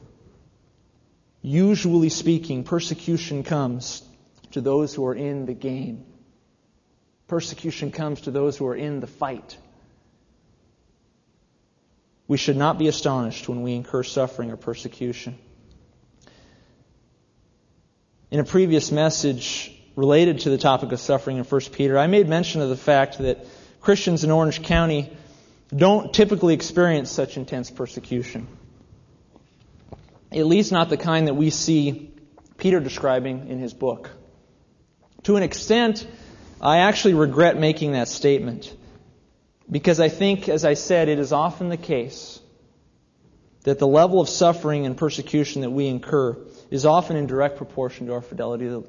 Usually 1.41 2.09
speaking, 2.09 2.63
persecution 2.63 3.43
comes 3.43 4.03
to 4.53 4.61
those 4.61 4.95
who 4.95 5.07
are 5.07 5.15
in 5.15 5.47
the 5.47 5.55
game. 5.55 6.05
Persecution 7.27 7.91
comes 7.91 8.23
to 8.23 8.31
those 8.31 8.57
who 8.57 8.67
are 8.67 8.77
in 8.77 9.01
the 9.01 9.07
fight. 9.07 9.57
We 12.33 12.39
should 12.39 12.57
not 12.57 12.79
be 12.79 12.89
astonished 12.89 13.47
when 13.47 13.61
we 13.61 13.75
incur 13.75 14.03
suffering 14.05 14.51
or 14.51 14.57
persecution. 14.57 15.37
In 18.31 18.41
a 18.41 18.45
previous 18.45 18.91
message 18.91 19.71
related 19.97 20.41
to 20.41 20.49
the 20.49 20.57
topic 20.57 20.93
of 20.93 21.01
suffering 21.01 21.37
in 21.37 21.45
1 21.45 21.61
Peter, 21.73 21.99
I 21.99 22.07
made 22.07 22.31
mention 22.31 22.63
of 22.63 22.71
the 22.71 22.77
fact 22.79 23.19
that 23.19 23.47
Christians 23.83 24.25
in 24.25 24.31
Orange 24.31 24.63
County 24.63 25.15
don't 25.77 26.15
typically 26.15 26.55
experience 26.55 27.11
such 27.11 27.37
intense 27.37 27.71
persecution. 27.71 28.49
At 30.33 30.47
least 30.47 30.73
not 30.73 30.89
the 30.89 30.97
kind 30.97 31.27
that 31.29 31.35
we 31.35 31.51
see 31.51 32.15
Peter 32.57 32.81
describing 32.81 33.51
in 33.51 33.59
his 33.59 33.75
book. 33.75 34.09
To 35.25 35.37
an 35.37 35.43
extent, 35.43 36.07
I 36.63 36.79
actually 36.79 37.13
regret 37.13 37.59
making 37.59 37.93
that 37.93 38.09
statement 38.09 38.75
because 39.73 40.01
I 40.01 40.11
think, 40.11 40.51
as 40.51 40.67
I 40.67 40.75
said, 40.75 41.09
it 41.09 41.19
is 41.19 41.33
often 41.33 41.71
the 41.71 41.79
case 41.79 42.39
that 43.63 43.79
the 43.79 43.87
level 43.87 44.21
of 44.21 44.29
suffering 44.29 44.85
and 44.85 44.97
persecution 44.97 45.63
that 45.63 45.71
we 45.71 45.87
incur 45.87 46.37
is 46.71 46.85
often 46.85 47.17
in 47.17 47.27
direct 47.27 47.57
proportion 47.57 48.07
to 48.09 48.13
our 48.13 48.21
fidelity 48.21 48.67
to, 48.67 48.87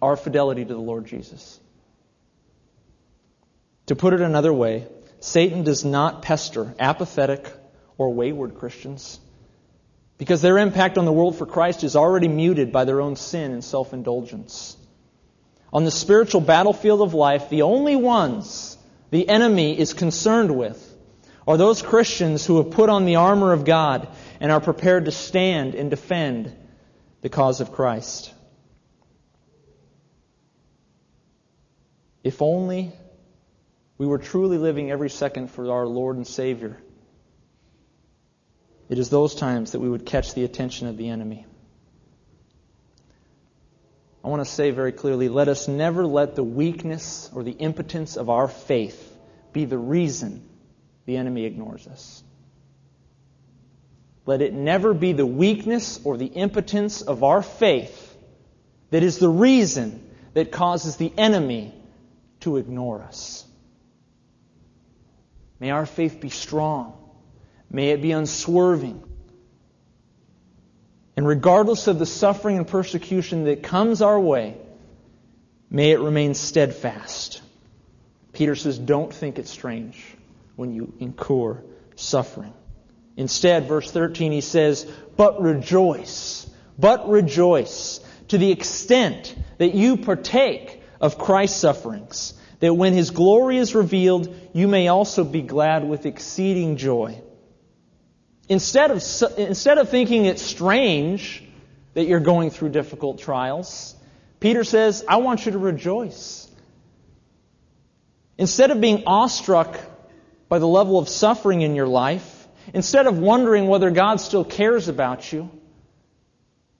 our 0.00 0.16
fidelity 0.16 0.64
to 0.64 0.72
the 0.72 0.80
Lord 0.80 1.06
Jesus. 1.06 1.58
To 3.86 3.96
put 3.96 4.14
it 4.14 4.20
another 4.20 4.52
way, 4.52 4.86
Satan 5.18 5.64
does 5.64 5.84
not 5.84 6.22
pester 6.22 6.72
apathetic 6.78 7.52
or 7.98 8.14
wayward 8.14 8.54
Christians 8.54 9.18
because 10.18 10.40
their 10.40 10.58
impact 10.58 10.98
on 10.98 11.04
the 11.04 11.12
world 11.12 11.36
for 11.36 11.46
Christ 11.46 11.82
is 11.82 11.96
already 11.96 12.28
muted 12.28 12.70
by 12.70 12.84
their 12.84 13.00
own 13.00 13.16
sin 13.16 13.50
and 13.50 13.64
self 13.64 13.92
indulgence. 13.92 14.76
On 15.72 15.84
the 15.84 15.90
spiritual 15.90 16.42
battlefield 16.42 17.00
of 17.00 17.12
life, 17.12 17.50
the 17.50 17.62
only 17.62 17.96
ones 17.96 18.75
the 19.10 19.28
enemy 19.28 19.78
is 19.78 19.94
concerned 19.94 20.56
with 20.56 20.94
are 21.46 21.56
those 21.56 21.80
Christians 21.80 22.44
who 22.44 22.56
have 22.56 22.72
put 22.72 22.88
on 22.88 23.04
the 23.04 23.16
armor 23.16 23.52
of 23.52 23.64
God 23.64 24.08
and 24.40 24.50
are 24.50 24.60
prepared 24.60 25.04
to 25.04 25.12
stand 25.12 25.74
and 25.74 25.90
defend 25.90 26.54
the 27.20 27.28
cause 27.28 27.60
of 27.60 27.72
Christ. 27.72 28.32
If 32.24 32.42
only 32.42 32.92
we 33.98 34.06
were 34.06 34.18
truly 34.18 34.58
living 34.58 34.90
every 34.90 35.10
second 35.10 35.50
for 35.50 35.70
our 35.70 35.86
Lord 35.86 36.16
and 36.16 36.26
Savior, 36.26 36.76
it 38.88 38.98
is 38.98 39.08
those 39.10 39.34
times 39.36 39.72
that 39.72 39.80
we 39.80 39.88
would 39.88 40.04
catch 40.04 40.34
the 40.34 40.44
attention 40.44 40.88
of 40.88 40.96
the 40.96 41.08
enemy. 41.08 41.46
I 44.26 44.28
want 44.28 44.44
to 44.44 44.50
say 44.50 44.72
very 44.72 44.90
clearly 44.90 45.28
let 45.28 45.46
us 45.46 45.68
never 45.68 46.04
let 46.04 46.34
the 46.34 46.42
weakness 46.42 47.30
or 47.32 47.44
the 47.44 47.52
impotence 47.52 48.16
of 48.16 48.28
our 48.28 48.48
faith 48.48 49.16
be 49.52 49.66
the 49.66 49.78
reason 49.78 50.42
the 51.04 51.16
enemy 51.16 51.44
ignores 51.44 51.86
us. 51.86 52.24
Let 54.24 54.42
it 54.42 54.52
never 54.52 54.94
be 54.94 55.12
the 55.12 55.24
weakness 55.24 56.00
or 56.02 56.16
the 56.16 56.26
impotence 56.26 57.02
of 57.02 57.22
our 57.22 57.40
faith 57.40 58.16
that 58.90 59.04
is 59.04 59.18
the 59.18 59.28
reason 59.28 60.04
that 60.34 60.50
causes 60.50 60.96
the 60.96 61.12
enemy 61.16 61.72
to 62.40 62.56
ignore 62.56 63.02
us. 63.02 63.44
May 65.60 65.70
our 65.70 65.86
faith 65.86 66.20
be 66.20 66.30
strong. 66.30 66.98
May 67.70 67.90
it 67.90 68.02
be 68.02 68.10
unswerving. 68.10 69.04
And 71.16 71.26
regardless 71.26 71.86
of 71.86 71.98
the 71.98 72.06
suffering 72.06 72.58
and 72.58 72.68
persecution 72.68 73.44
that 73.44 73.62
comes 73.62 74.02
our 74.02 74.20
way, 74.20 74.56
may 75.70 75.92
it 75.92 76.00
remain 76.00 76.34
steadfast. 76.34 77.40
Peter 78.32 78.54
says, 78.54 78.78
don't 78.78 79.12
think 79.12 79.38
it 79.38 79.48
strange 79.48 80.04
when 80.56 80.74
you 80.74 80.92
incur 81.00 81.62
suffering. 81.94 82.52
Instead, 83.16 83.66
verse 83.66 83.90
13, 83.90 84.30
he 84.30 84.42
says, 84.42 84.84
but 85.16 85.40
rejoice, 85.40 86.48
but 86.78 87.08
rejoice 87.08 88.00
to 88.28 88.36
the 88.36 88.52
extent 88.52 89.34
that 89.56 89.74
you 89.74 89.96
partake 89.96 90.82
of 91.00 91.16
Christ's 91.16 91.58
sufferings, 91.58 92.34
that 92.60 92.74
when 92.74 92.92
his 92.92 93.10
glory 93.10 93.56
is 93.56 93.74
revealed, 93.74 94.34
you 94.52 94.68
may 94.68 94.88
also 94.88 95.24
be 95.24 95.40
glad 95.40 95.88
with 95.88 96.04
exceeding 96.04 96.76
joy. 96.76 97.22
Instead 98.48 98.90
of, 98.90 99.02
instead 99.38 99.78
of 99.78 99.88
thinking 99.88 100.24
it's 100.24 100.42
strange 100.42 101.42
that 101.94 102.06
you're 102.06 102.20
going 102.20 102.50
through 102.50 102.68
difficult 102.68 103.18
trials, 103.18 103.94
Peter 104.38 104.62
says, 104.62 105.04
I 105.08 105.16
want 105.16 105.46
you 105.46 105.52
to 105.52 105.58
rejoice. 105.58 106.48
Instead 108.38 108.70
of 108.70 108.80
being 108.80 109.04
awestruck 109.06 109.80
by 110.48 110.58
the 110.58 110.68
level 110.68 110.98
of 110.98 111.08
suffering 111.08 111.62
in 111.62 111.74
your 111.74 111.88
life, 111.88 112.46
instead 112.72 113.06
of 113.06 113.18
wondering 113.18 113.66
whether 113.66 113.90
God 113.90 114.20
still 114.20 114.44
cares 114.44 114.88
about 114.88 115.32
you, 115.32 115.50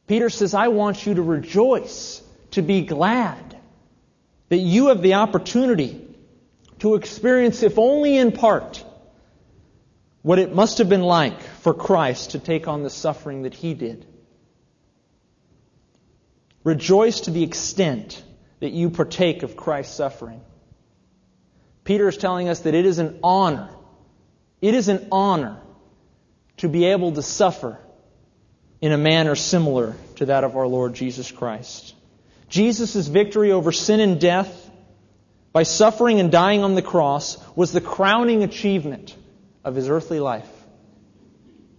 Peter 0.06 0.30
says, 0.30 0.54
I 0.54 0.68
want 0.68 1.04
you 1.04 1.14
to 1.14 1.22
rejoice, 1.22 2.22
to 2.52 2.62
be 2.62 2.82
glad 2.82 3.58
that 4.48 4.58
you 4.58 4.88
have 4.88 5.02
the 5.02 5.14
opportunity 5.14 6.00
to 6.78 6.94
experience, 6.94 7.62
if 7.62 7.78
only 7.78 8.16
in 8.16 8.30
part, 8.30 8.84
what 10.26 10.40
it 10.40 10.52
must 10.52 10.78
have 10.78 10.88
been 10.88 11.04
like 11.04 11.40
for 11.40 11.72
Christ 11.72 12.32
to 12.32 12.40
take 12.40 12.66
on 12.66 12.82
the 12.82 12.90
suffering 12.90 13.42
that 13.42 13.54
he 13.54 13.74
did. 13.74 14.04
Rejoice 16.64 17.20
to 17.20 17.30
the 17.30 17.44
extent 17.44 18.24
that 18.58 18.72
you 18.72 18.90
partake 18.90 19.44
of 19.44 19.56
Christ's 19.56 19.94
suffering. 19.94 20.40
Peter 21.84 22.08
is 22.08 22.16
telling 22.16 22.48
us 22.48 22.58
that 22.62 22.74
it 22.74 22.86
is 22.86 22.98
an 22.98 23.20
honor. 23.22 23.68
It 24.60 24.74
is 24.74 24.88
an 24.88 25.06
honor 25.12 25.60
to 26.56 26.68
be 26.68 26.86
able 26.86 27.12
to 27.12 27.22
suffer 27.22 27.78
in 28.80 28.90
a 28.90 28.98
manner 28.98 29.36
similar 29.36 29.94
to 30.16 30.26
that 30.26 30.42
of 30.42 30.56
our 30.56 30.66
Lord 30.66 30.94
Jesus 30.94 31.30
Christ. 31.30 31.94
Jesus' 32.48 33.06
victory 33.06 33.52
over 33.52 33.70
sin 33.70 34.00
and 34.00 34.20
death 34.20 34.72
by 35.52 35.62
suffering 35.62 36.18
and 36.18 36.32
dying 36.32 36.64
on 36.64 36.74
the 36.74 36.82
cross 36.82 37.38
was 37.54 37.70
the 37.70 37.80
crowning 37.80 38.42
achievement 38.42 39.14
of 39.66 39.74
his 39.74 39.90
earthly 39.90 40.20
life. 40.20 40.48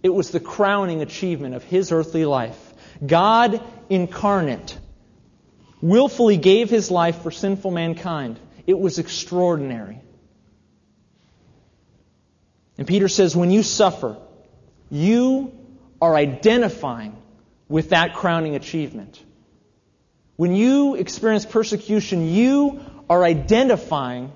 It 0.02 0.10
was 0.10 0.30
the 0.30 0.38
crowning 0.38 1.02
achievement 1.02 1.56
of 1.56 1.64
his 1.64 1.90
earthly 1.90 2.24
life. 2.24 2.74
God 3.04 3.60
incarnate 3.88 4.78
willfully 5.80 6.36
gave 6.36 6.70
his 6.70 6.90
life 6.90 7.22
for 7.22 7.30
sinful 7.30 7.70
mankind. 7.70 8.38
It 8.66 8.78
was 8.78 8.98
extraordinary. 8.98 10.00
And 12.76 12.86
Peter 12.86 13.08
says, 13.08 13.34
when 13.34 13.50
you 13.50 13.62
suffer, 13.62 14.16
you 14.90 15.52
are 16.00 16.14
identifying 16.14 17.16
with 17.68 17.90
that 17.90 18.14
crowning 18.14 18.54
achievement. 18.54 19.20
When 20.36 20.54
you 20.54 20.94
experience 20.94 21.46
persecution, 21.46 22.28
you 22.28 22.80
are 23.10 23.24
identifying 23.24 24.32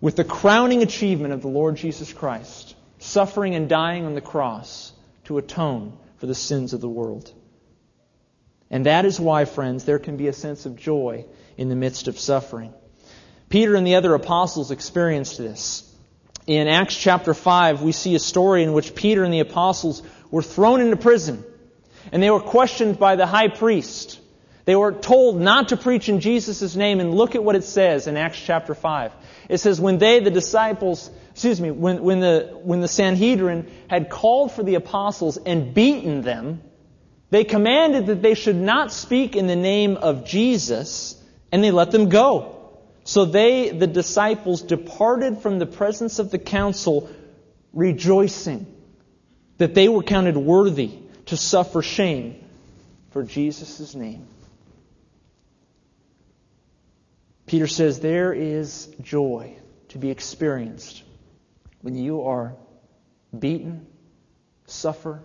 with 0.00 0.16
the 0.16 0.24
crowning 0.24 0.82
achievement 0.82 1.32
of 1.32 1.42
the 1.42 1.48
Lord 1.48 1.76
Jesus 1.76 2.12
Christ, 2.12 2.74
suffering 2.98 3.54
and 3.54 3.68
dying 3.68 4.04
on 4.04 4.14
the 4.14 4.20
cross 4.20 4.92
to 5.24 5.38
atone 5.38 5.96
for 6.18 6.26
the 6.26 6.34
sins 6.34 6.72
of 6.72 6.80
the 6.80 6.88
world. 6.88 7.32
And 8.70 8.86
that 8.86 9.04
is 9.04 9.20
why, 9.20 9.44
friends, 9.44 9.84
there 9.84 9.98
can 9.98 10.16
be 10.16 10.28
a 10.28 10.32
sense 10.32 10.66
of 10.66 10.76
joy 10.76 11.24
in 11.56 11.68
the 11.68 11.76
midst 11.76 12.08
of 12.08 12.18
suffering. 12.18 12.72
Peter 13.48 13.76
and 13.76 13.86
the 13.86 13.94
other 13.94 14.14
apostles 14.14 14.70
experienced 14.70 15.38
this. 15.38 15.82
In 16.46 16.68
Acts 16.68 16.96
chapter 16.96 17.34
5, 17.34 17.82
we 17.82 17.92
see 17.92 18.14
a 18.14 18.20
story 18.20 18.62
in 18.62 18.72
which 18.72 18.94
Peter 18.94 19.24
and 19.24 19.32
the 19.32 19.40
apostles 19.40 20.02
were 20.30 20.42
thrown 20.42 20.80
into 20.80 20.96
prison, 20.96 21.44
and 22.12 22.22
they 22.22 22.30
were 22.30 22.40
questioned 22.40 22.98
by 22.98 23.16
the 23.16 23.26
high 23.26 23.48
priest. 23.48 24.20
They 24.66 24.74
were 24.74 24.92
told 24.92 25.40
not 25.40 25.68
to 25.68 25.76
preach 25.76 26.08
in 26.08 26.18
Jesus' 26.18 26.74
name, 26.74 26.98
and 26.98 27.14
look 27.14 27.36
at 27.36 27.42
what 27.42 27.54
it 27.54 27.62
says 27.62 28.08
in 28.08 28.16
Acts 28.16 28.42
chapter 28.44 28.74
5. 28.74 29.12
It 29.48 29.58
says, 29.58 29.80
when 29.80 29.98
they, 29.98 30.18
the 30.18 30.30
disciples, 30.30 31.08
excuse 31.30 31.60
me, 31.60 31.70
when, 31.70 32.02
when, 32.02 32.18
the, 32.18 32.58
when 32.64 32.80
the 32.80 32.88
Sanhedrin 32.88 33.70
had 33.88 34.10
called 34.10 34.50
for 34.50 34.64
the 34.64 34.74
apostles 34.74 35.36
and 35.36 35.72
beaten 35.72 36.22
them, 36.22 36.62
they 37.30 37.44
commanded 37.44 38.06
that 38.06 38.22
they 38.22 38.34
should 38.34 38.56
not 38.56 38.92
speak 38.92 39.36
in 39.36 39.46
the 39.46 39.54
name 39.54 39.96
of 39.96 40.24
Jesus, 40.24 41.16
and 41.52 41.62
they 41.62 41.70
let 41.70 41.92
them 41.92 42.08
go. 42.08 42.80
So 43.04 43.24
they, 43.24 43.70
the 43.70 43.86
disciples, 43.86 44.62
departed 44.62 45.38
from 45.38 45.60
the 45.60 45.66
presence 45.66 46.18
of 46.18 46.32
the 46.32 46.40
council, 46.40 47.08
rejoicing 47.72 48.66
that 49.58 49.74
they 49.74 49.88
were 49.88 50.02
counted 50.02 50.36
worthy 50.36 50.90
to 51.26 51.36
suffer 51.36 51.82
shame 51.82 52.44
for 53.12 53.22
Jesus' 53.22 53.94
name. 53.94 54.26
Peter 57.46 57.66
says 57.66 58.00
there 58.00 58.32
is 58.32 58.88
joy 59.00 59.56
to 59.88 59.98
be 59.98 60.10
experienced 60.10 61.02
when 61.80 61.96
you 61.96 62.22
are 62.22 62.56
beaten, 63.36 63.86
suffer, 64.66 65.22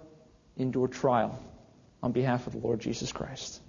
endure 0.58 0.88
trial 0.88 1.44
on 2.04 2.12
behalf 2.12 2.48
of 2.48 2.54
the 2.54 2.60
Lord 2.60 2.80
Jesus 2.80 3.12
Christ. 3.12 3.60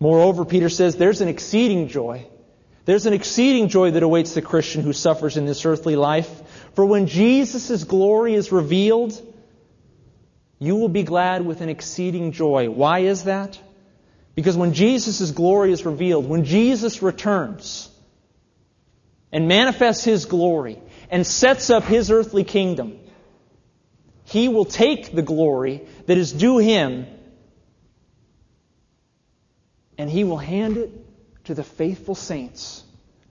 Moreover, 0.00 0.44
Peter 0.44 0.68
says 0.68 0.96
there's 0.96 1.20
an 1.20 1.28
exceeding 1.28 1.88
joy. 1.88 2.26
There's 2.84 3.06
an 3.06 3.12
exceeding 3.12 3.68
joy 3.68 3.92
that 3.92 4.02
awaits 4.02 4.34
the 4.34 4.42
Christian 4.42 4.82
who 4.82 4.92
suffers 4.92 5.36
in 5.36 5.44
this 5.44 5.64
earthly 5.64 5.94
life. 5.94 6.28
For 6.74 6.84
when 6.84 7.06
Jesus' 7.06 7.84
glory 7.84 8.34
is 8.34 8.50
revealed, 8.50 9.20
you 10.58 10.76
will 10.76 10.88
be 10.88 11.02
glad 11.02 11.44
with 11.44 11.60
an 11.60 11.68
exceeding 11.68 12.32
joy. 12.32 12.70
Why 12.70 13.00
is 13.00 13.24
that? 13.24 13.58
Because 14.40 14.56
when 14.56 14.72
Jesus' 14.72 15.32
glory 15.32 15.70
is 15.70 15.84
revealed, 15.84 16.26
when 16.26 16.46
Jesus 16.46 17.02
returns 17.02 17.90
and 19.30 19.48
manifests 19.48 20.02
His 20.02 20.24
glory 20.24 20.80
and 21.10 21.26
sets 21.26 21.68
up 21.68 21.84
His 21.84 22.10
earthly 22.10 22.42
kingdom, 22.42 22.98
He 24.24 24.48
will 24.48 24.64
take 24.64 25.14
the 25.14 25.20
glory 25.20 25.82
that 26.06 26.16
is 26.16 26.32
due 26.32 26.56
Him 26.56 27.06
and 29.98 30.08
He 30.08 30.24
will 30.24 30.38
hand 30.38 30.78
it 30.78 30.90
to 31.44 31.54
the 31.54 31.62
faithful 31.62 32.14
saints 32.14 32.82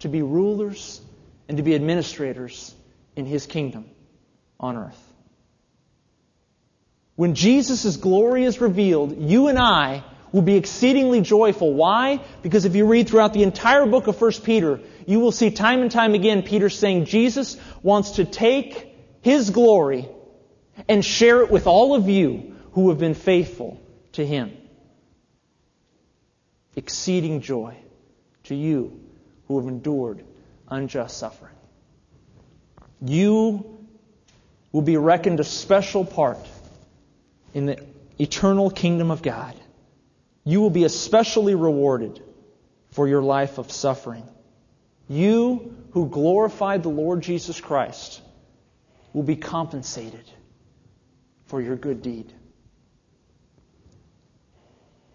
to 0.01 0.09
be 0.09 0.21
rulers 0.21 1.01
and 1.47 1.57
to 1.57 1.63
be 1.63 1.73
administrators 1.73 2.71
in 3.15 3.25
His 3.25 3.47
kingdom 3.47 3.89
on 4.59 4.77
earth. 4.77 5.13
When 7.15 7.33
Jesus' 7.33 7.97
glory 7.97 8.43
is 8.43 8.61
revealed, 8.61 9.19
you 9.19 9.47
and 9.47 9.57
I 9.57 10.03
will 10.31 10.41
be 10.41 10.55
exceedingly 10.55 11.21
joyful. 11.21 11.73
Why? 11.73 12.21
Because 12.41 12.65
if 12.65 12.75
you 12.75 12.85
read 12.85 13.09
throughout 13.09 13.33
the 13.33 13.43
entire 13.43 13.85
book 13.85 14.07
of 14.07 14.19
1 14.19 14.31
Peter, 14.43 14.79
you 15.05 15.19
will 15.19 15.31
see 15.31 15.51
time 15.51 15.81
and 15.81 15.91
time 15.91 16.13
again 16.13 16.43
Peter 16.43 16.69
saying 16.69 17.05
Jesus 17.05 17.57
wants 17.81 18.11
to 18.11 18.25
take 18.25 18.95
His 19.21 19.49
glory 19.49 20.07
and 20.87 21.03
share 21.03 21.41
it 21.41 21.51
with 21.51 21.67
all 21.67 21.95
of 21.95 22.07
you 22.07 22.55
who 22.73 22.89
have 22.89 22.99
been 22.99 23.15
faithful 23.15 23.81
to 24.13 24.25
Him. 24.25 24.55
Exceeding 26.75 27.41
joy 27.41 27.75
to 28.43 28.55
you 28.55 28.99
who 29.47 29.59
have 29.59 29.67
endured 29.67 30.23
unjust 30.69 31.17
suffering. 31.17 31.55
You 33.01 33.79
will 34.71 34.81
be 34.83 34.97
reckoned 34.97 35.39
a 35.39 35.43
special 35.43 36.05
part 36.05 36.37
in 37.53 37.65
the 37.65 37.83
eternal 38.19 38.69
kingdom 38.69 39.09
of 39.09 39.21
God 39.21 39.55
you 40.49 40.61
will 40.61 40.71
be 40.71 40.83
especially 40.83 41.53
rewarded 41.53 42.19
for 42.91 43.07
your 43.07 43.21
life 43.21 43.59
of 43.59 43.71
suffering. 43.71 44.27
You 45.07 45.75
who 45.91 46.07
glorified 46.09 46.81
the 46.81 46.89
Lord 46.89 47.21
Jesus 47.21 47.61
Christ 47.61 48.21
will 49.13 49.23
be 49.23 49.35
compensated 49.35 50.23
for 51.45 51.61
your 51.61 51.75
good 51.75 52.01
deed. 52.01 52.33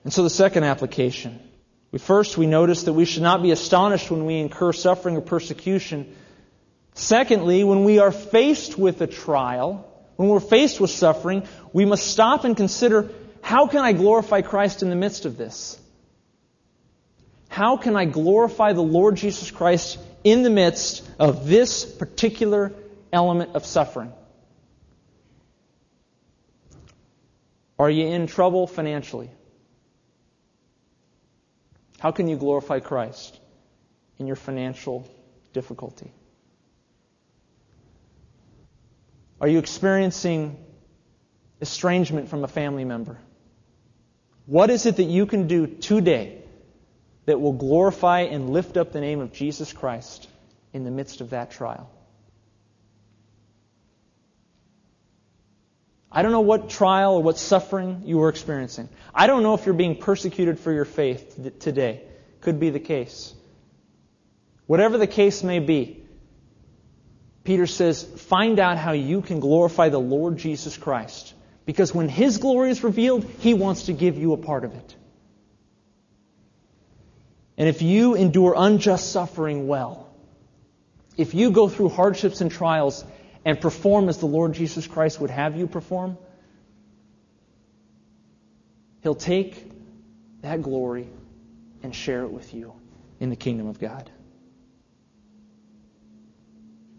And 0.05 0.13
so 0.13 0.23
the 0.23 0.31
second 0.31 0.65
application. 0.65 1.41
First 1.99 2.39
we 2.39 2.47
notice 2.47 2.85
that 2.85 2.93
we 2.93 3.05
should 3.05 3.23
not 3.25 3.43
be 3.43 3.51
astonished 3.51 4.13
when 4.13 4.27
we 4.27 4.39
incur 4.39 4.73
suffering 4.73 5.17
or 5.17 5.21
persecution. 5.21 6.15
Secondly, 6.95 7.65
when 7.65 7.83
we 7.83 7.99
are 7.99 8.13
faced 8.13 8.79
with 8.79 9.01
a 9.01 9.09
trial, 9.09 9.91
when 10.15 10.29
we're 10.29 10.39
faced 10.39 10.81
with 10.81 10.91
suffering, 10.91 11.43
we 11.73 11.85
must 11.85 12.07
stop 12.07 12.45
and 12.45 12.57
consider 12.57 13.11
how 13.45 13.67
can 13.67 13.85
I 13.85 13.93
glorify 13.93 14.41
Christ 14.41 14.83
in 14.83 14.89
the 14.89 14.97
midst 14.97 15.27
of 15.27 15.37
this? 15.37 15.79
How 17.51 17.77
can 17.77 17.95
I 17.95 18.07
glorify 18.07 18.73
the 18.73 18.83
Lord 18.83 19.17
Jesus 19.17 19.51
Christ 19.51 19.99
in 20.25 20.43
the 20.43 20.49
midst 20.49 21.07
of 21.19 21.47
this 21.47 21.85
particular 21.85 22.73
element 23.13 23.55
of 23.55 23.67
suffering? 23.67 24.15
Are 27.79 27.91
you 27.91 28.07
in 28.07 28.29
trouble 28.29 28.67
financially? 28.67 29.31
How 31.99 32.13
can 32.13 32.29
you 32.29 32.37
glorify 32.37 32.81
Christ 32.81 33.39
in 34.19 34.27
your 34.27 34.37
financial 34.37 35.07
difficulty? 35.53 36.11
Are 39.39 39.49
you 39.49 39.59
experiencing 39.59 40.57
estrangement 41.61 42.31
from 42.31 42.43
a 42.43 42.49
family 42.49 42.87
member? 42.87 43.19
What 44.47 44.71
is 44.71 44.87
it 44.87 44.97
that 44.97 45.05
you 45.05 45.27
can 45.27 45.47
do 45.47 45.67
today 45.67 46.43
that 47.27 47.41
will 47.41 47.55
glorify 47.55 48.21
and 48.21 48.51
lift 48.51 48.77
up 48.77 48.93
the 48.93 49.01
name 49.01 49.21
of 49.21 49.33
Jesus 49.33 49.73
Christ 49.73 50.29
in 50.73 50.85
the 50.85 50.91
midst 50.91 51.21
of 51.21 51.31
that 51.31 51.51
trial? 51.51 51.91
I 56.13 56.23
don't 56.23 56.31
know 56.31 56.43
what 56.43 56.71
trial 56.71 57.15
or 57.15 57.23
what 57.23 57.39
suffering 57.39 58.03
you 58.05 58.23
are 58.23 58.29
experiencing. 58.29 58.89
I 59.13 59.27
don't 59.27 59.43
know 59.43 59.55
if 59.55 59.67
you're 59.67 59.75
being 59.75 59.97
persecuted 59.97 60.61
for 60.61 60.73
your 60.73 60.85
faith 60.85 61.59
today. 61.59 62.03
Could 62.41 62.61
be 62.61 62.71
the 62.71 62.79
case. 62.79 63.35
Whatever 64.67 64.97
the 64.97 65.09
case 65.09 65.43
may 65.43 65.59
be, 65.59 66.03
Peter 67.43 67.67
says, 67.67 68.05
find 68.05 68.61
out 68.61 68.79
how 68.79 68.93
you 68.93 69.23
can 69.23 69.41
glorify 69.41 69.89
the 69.89 69.99
Lord 69.99 70.39
Jesus 70.39 70.77
Christ 70.77 71.35
because 71.67 71.95
when 71.95 72.09
His 72.09 72.39
glory 72.39 72.71
is 72.71 72.85
revealed, 72.85 73.25
He 73.41 73.55
wants 73.55 73.85
to 73.85 73.93
give 73.93 74.19
you 74.19 74.33
a 74.33 74.37
part 74.37 74.65
of 74.65 74.75
it. 74.75 74.97
And 77.57 77.69
if 77.69 77.83
you 77.83 78.15
endure 78.15 78.55
unjust 78.57 79.13
suffering 79.13 79.69
well, 79.69 80.13
if 81.17 81.35
you 81.35 81.51
go 81.51 81.69
through 81.69 81.91
hardships 81.91 82.41
and 82.41 82.51
trials 82.51 83.05
and 83.45 83.61
perform 83.61 84.09
as 84.09 84.19
the 84.19 84.27
Lord 84.27 84.55
Jesus 84.55 84.87
Christ 84.87 85.21
would 85.21 85.31
have 85.31 85.57
you 85.57 85.67
perform, 85.67 86.19
He'll 89.03 89.15
take 89.15 89.71
that 90.41 90.63
glory 90.63 91.09
and 91.83 91.95
share 91.95 92.23
it 92.23 92.31
with 92.31 92.55
you 92.55 92.73
in 93.21 93.31
the 93.31 93.37
kingdom 93.37 93.69
of 93.69 93.79
God. 93.79 94.11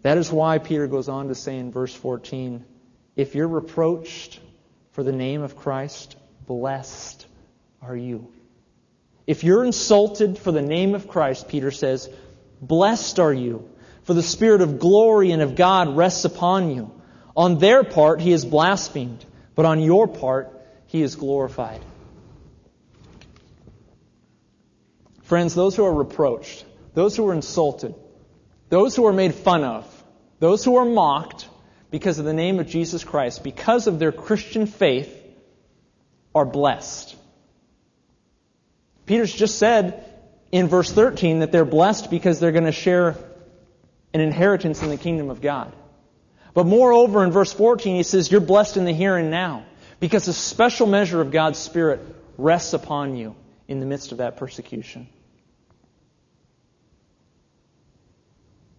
That 0.02 0.18
is 0.18 0.30
why 0.30 0.58
Peter 0.58 0.86
goes 0.86 1.08
on 1.08 1.28
to 1.28 1.34
say 1.34 1.58
in 1.58 1.72
verse 1.72 1.92
14, 1.92 2.64
if 3.16 3.34
you're 3.34 3.48
reproached 3.48 4.38
for 4.96 5.02
the 5.02 5.12
name 5.12 5.42
of 5.42 5.56
Christ, 5.58 6.16
blessed 6.46 7.26
are 7.82 7.94
you. 7.94 8.32
If 9.26 9.44
you're 9.44 9.62
insulted 9.62 10.38
for 10.38 10.52
the 10.52 10.62
name 10.62 10.94
of 10.94 11.06
Christ, 11.06 11.48
Peter 11.48 11.70
says, 11.70 12.08
blessed 12.62 13.18
are 13.18 13.32
you, 13.32 13.68
for 14.04 14.14
the 14.14 14.22
Spirit 14.22 14.62
of 14.62 14.78
glory 14.78 15.32
and 15.32 15.42
of 15.42 15.54
God 15.54 15.94
rests 15.98 16.24
upon 16.24 16.74
you. 16.74 16.90
On 17.36 17.58
their 17.58 17.84
part, 17.84 18.22
he 18.22 18.32
is 18.32 18.46
blasphemed, 18.46 19.22
but 19.54 19.66
on 19.66 19.80
your 19.80 20.08
part, 20.08 20.50
he 20.86 21.02
is 21.02 21.14
glorified. 21.14 21.82
Friends, 25.24 25.54
those 25.54 25.76
who 25.76 25.84
are 25.84 25.92
reproached, 25.92 26.64
those 26.94 27.14
who 27.14 27.28
are 27.28 27.34
insulted, 27.34 27.94
those 28.70 28.96
who 28.96 29.04
are 29.04 29.12
made 29.12 29.34
fun 29.34 29.62
of, 29.62 30.04
those 30.38 30.64
who 30.64 30.76
are 30.76 30.86
mocked, 30.86 31.50
because 31.90 32.18
of 32.18 32.24
the 32.24 32.34
name 32.34 32.58
of 32.58 32.66
Jesus 32.66 33.04
Christ, 33.04 33.44
because 33.44 33.86
of 33.86 33.98
their 33.98 34.12
Christian 34.12 34.66
faith, 34.66 35.22
are 36.34 36.44
blessed. 36.44 37.16
Peter's 39.06 39.32
just 39.32 39.58
said 39.58 40.04
in 40.52 40.68
verse 40.68 40.90
13 40.90 41.38
that 41.40 41.52
they're 41.52 41.64
blessed 41.64 42.10
because 42.10 42.40
they're 42.40 42.52
going 42.52 42.64
to 42.64 42.72
share 42.72 43.16
an 44.12 44.20
inheritance 44.20 44.82
in 44.82 44.90
the 44.90 44.96
kingdom 44.96 45.30
of 45.30 45.40
God. 45.40 45.72
But 46.52 46.66
moreover, 46.66 47.24
in 47.24 47.30
verse 47.30 47.52
14, 47.52 47.96
he 47.96 48.02
says, 48.02 48.30
You're 48.30 48.40
blessed 48.40 48.76
in 48.76 48.84
the 48.84 48.92
here 48.92 49.16
and 49.16 49.30
now 49.30 49.64
because 50.00 50.28
a 50.28 50.32
special 50.32 50.86
measure 50.86 51.20
of 51.20 51.30
God's 51.30 51.58
Spirit 51.58 52.00
rests 52.36 52.72
upon 52.72 53.16
you 53.16 53.34
in 53.68 53.80
the 53.80 53.86
midst 53.86 54.12
of 54.12 54.18
that 54.18 54.36
persecution. 54.36 55.08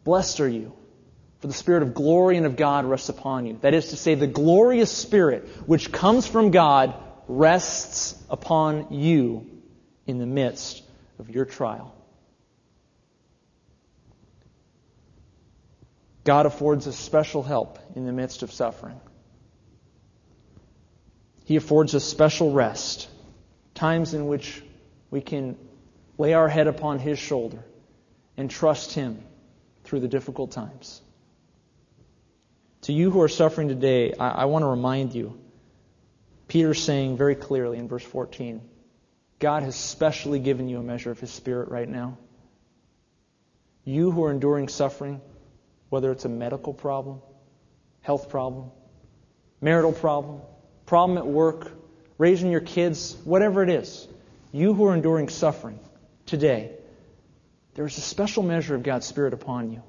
Blessed 0.04 0.40
are 0.40 0.48
you 0.48 0.77
for 1.40 1.48
the 1.48 1.54
Spirit 1.54 1.84
of 1.84 1.94
glory 1.94 2.38
and 2.38 2.46
of 2.46 2.56
God 2.56 2.86
rests 2.86 3.10
upon 3.10 3.46
you. 3.46 3.58
That 3.62 3.74
is 3.74 3.90
to 3.90 3.98
say, 3.98 4.16
the 4.16 4.28
glorious 4.28 4.92
Spirit 4.92 5.48
which 5.66 5.92
comes 5.92 6.26
from 6.26 6.52
God 6.52 6.96
rests 7.28 8.22
upon 8.30 8.88
you 8.92 9.46
in 10.06 10.18
the 10.18 10.26
midst 10.26 10.84
of 11.20 11.30
your 11.30 11.46
trial. 11.46 11.94
God 16.24 16.46
affords 16.46 16.88
us 16.88 16.98
special 16.98 17.44
help 17.44 17.80
in 17.96 18.06
the 18.06 18.12
midst 18.12 18.44
of 18.44 18.52
suffering. 18.52 19.00
He 21.46 21.56
affords 21.56 21.96
us 21.96 22.04
special 22.04 22.52
rest, 22.52 23.08
times 23.74 24.14
in 24.14 24.28
which 24.28 24.62
we 25.10 25.22
can 25.22 25.58
lay 26.18 26.34
our 26.34 26.50
head 26.50 26.68
upon 26.68 27.00
His 27.00 27.20
shoulder 27.20 27.64
and 28.36 28.52
trust 28.52 28.94
Him 28.94 29.24
through 29.86 30.02
the 30.02 30.10
difficult 30.10 30.52
times. 30.52 31.02
To 32.88 32.94
you 32.94 33.12
who 33.12 33.20
are 33.20 33.28
suffering 33.28 33.68
today, 33.68 34.14
I, 34.18 34.30
I 34.30 34.46
want 34.46 34.64
to 34.64 34.68
remind 34.68 35.14
you 35.14 35.38
Peter's 36.48 36.82
saying 36.82 37.18
very 37.18 37.36
clearly 37.36 37.80
in 37.80 37.90
verse 37.90 38.04
14 38.06 38.62
God 39.40 39.64
has 39.64 39.76
specially 39.76 40.40
given 40.40 40.70
you 40.70 40.80
a 40.80 40.84
measure 40.84 41.12
of 41.12 41.20
His 41.20 41.30
Spirit 41.30 41.68
right 41.68 41.90
now. 41.90 42.18
You 43.84 44.10
who 44.12 44.24
are 44.24 44.32
enduring 44.32 44.70
suffering, 44.70 45.20
whether 45.90 46.14
it's 46.14 46.24
a 46.24 46.30
medical 46.30 46.74
problem, 46.74 47.22
health 48.04 48.30
problem, 48.30 48.72
marital 49.60 49.92
problem, 49.92 50.40
problem 50.86 51.18
at 51.18 51.28
work, 51.28 51.70
raising 52.18 52.52
your 52.52 52.62
kids, 52.62 53.18
whatever 53.26 53.64
it 53.64 53.70
is, 53.70 54.08
you 54.54 54.74
who 54.74 54.86
are 54.86 54.96
enduring 54.96 55.28
suffering 55.28 55.82
today, 56.26 56.72
there 57.74 57.86
is 57.86 57.98
a 57.98 58.02
special 58.02 58.44
measure 58.44 58.76
of 58.76 58.84
God's 58.84 59.06
Spirit 59.06 59.34
upon 59.34 59.74
you. 59.74 59.84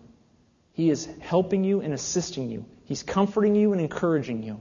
He 0.73 0.91
is 0.91 1.09
helping 1.21 1.63
you 1.63 1.81
and 1.81 1.95
assisting 1.95 2.51
you. 2.51 2.67
He's 2.89 3.03
comforting 3.03 3.55
you 3.55 3.73
and 3.73 3.83
encouraging 3.83 4.43
you. 4.43 4.61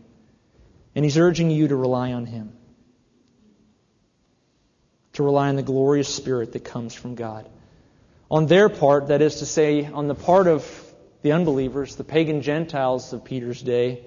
And 0.94 1.06
He's 1.06 1.18
urging 1.18 1.50
you 1.50 1.70
to 1.70 1.76
rely 1.78 2.12
on 2.12 2.26
Him. 2.26 2.52
To 5.13 5.24
rely 5.24 5.48
on 5.48 5.56
the 5.56 5.63
glorious 5.63 6.13
Spirit 6.13 6.52
that 6.52 6.66
comes 6.66 6.94
from 6.94 7.16
God. 7.16 7.48
On 8.30 8.46
their 8.46 8.68
part, 8.68 9.08
that 9.08 9.22
is 9.22 9.38
to 9.38 9.46
say, 9.46 9.86
on 9.86 10.10
the 10.10 10.13
part 10.13 10.48
of 10.48 10.70
the 11.22 11.32
unbelievers, 11.32 11.96
the 11.96 12.04
pagan 12.04 12.42
Gentiles 12.42 13.13
of 13.13 13.24
Peter's 13.24 13.62
day, 13.62 14.04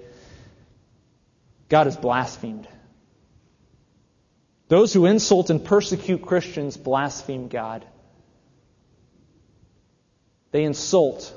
God 1.67 1.87
is 1.87 1.97
blasphemed. 1.97 2.67
Those 4.67 4.93
who 4.93 5.07
insult 5.07 5.49
and 5.49 5.65
persecute 5.65 6.21
Christians 6.21 6.77
blaspheme 6.77 7.47
God. 7.47 7.83
They 10.51 10.63
insult 10.63 11.33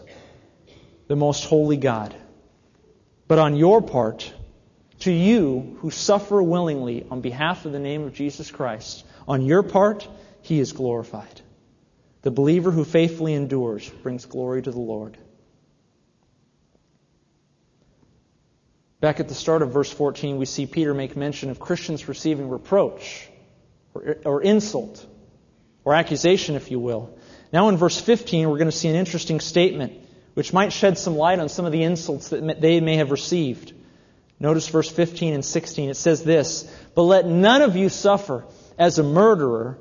the 1.09 1.16
most 1.16 1.47
holy 1.47 1.79
God. 1.79 2.14
But 3.26 3.38
on 3.38 3.56
your 3.56 3.80
part, 3.80 4.32
to 5.00 5.12
you 5.12 5.76
who 5.80 5.90
suffer 5.90 6.42
willingly 6.42 7.06
on 7.10 7.20
behalf 7.20 7.64
of 7.64 7.72
the 7.72 7.78
name 7.78 8.04
of 8.04 8.14
Jesus 8.14 8.50
Christ, 8.50 9.04
on 9.26 9.42
your 9.42 9.62
part, 9.62 10.06
he 10.42 10.60
is 10.60 10.72
glorified. 10.72 11.40
The 12.22 12.30
believer 12.30 12.70
who 12.70 12.84
faithfully 12.84 13.34
endures 13.34 13.88
brings 14.02 14.26
glory 14.26 14.62
to 14.62 14.70
the 14.70 14.80
Lord. 14.80 15.18
Back 19.00 19.20
at 19.20 19.28
the 19.28 19.34
start 19.34 19.60
of 19.60 19.72
verse 19.72 19.92
14, 19.92 20.38
we 20.38 20.46
see 20.46 20.64
Peter 20.64 20.94
make 20.94 21.16
mention 21.16 21.50
of 21.50 21.60
Christians 21.60 22.08
receiving 22.08 22.48
reproach 22.48 23.28
or, 23.92 24.16
or 24.24 24.42
insult 24.42 25.04
or 25.84 25.94
accusation, 25.94 26.54
if 26.54 26.70
you 26.70 26.80
will. 26.80 27.18
Now, 27.52 27.68
in 27.68 27.76
verse 27.76 28.00
15, 28.00 28.48
we're 28.48 28.56
going 28.56 28.70
to 28.70 28.72
see 28.76 28.88
an 28.88 28.96
interesting 28.96 29.40
statement 29.40 29.92
which 30.35 30.53
might 30.53 30.73
shed 30.73 30.99
some 30.99 31.16
light 31.16 31.38
on 31.38 31.49
some 31.49 31.64
of 31.64 31.73
the 31.73 31.83
insults 31.83 32.29
that 32.29 32.61
they 32.61 32.81
may 32.81 32.97
have 32.97 33.11
received. 33.11 33.73
Notice 34.38 34.68
verse 34.68 34.90
15 34.90 35.35
and 35.35 35.44
16. 35.44 35.90
It 35.90 35.97
says 35.97 36.23
this 36.23 36.70
But 36.94 37.03
let 37.03 37.27
none 37.27 37.62
of 37.62 37.77
you 37.77 37.88
suffer 37.88 38.44
as 38.79 38.99
a 38.99 39.05
murderer, 39.05 39.79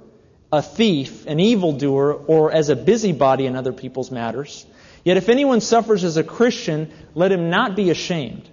a 0.52 0.62
thief, 0.62 1.26
an 1.26 1.40
evildoer, 1.40 2.14
or 2.14 2.52
as 2.52 2.70
a 2.70 2.76
busybody 2.76 3.48
in 3.48 3.56
other 3.56 3.74
people's 3.74 4.12
matters. 4.12 4.66
Yet 5.04 5.18
if 5.18 5.28
anyone 5.28 5.60
suffers 5.60 6.04
as 6.04 6.18
a 6.18 6.24
Christian, 6.24 6.92
let 7.16 7.32
him 7.32 7.50
not 7.50 7.76
be 7.76 7.90
ashamed, 7.90 8.48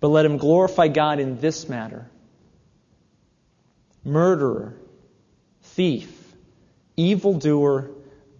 but 0.00 0.08
let 0.08 0.26
him 0.26 0.36
glorify 0.36 0.88
God 0.88 1.18
in 1.20 1.40
this 1.40 1.68
matter. 1.68 2.10
Murderer, 4.04 4.74
thief, 5.62 6.12
evildoer, 6.96 7.90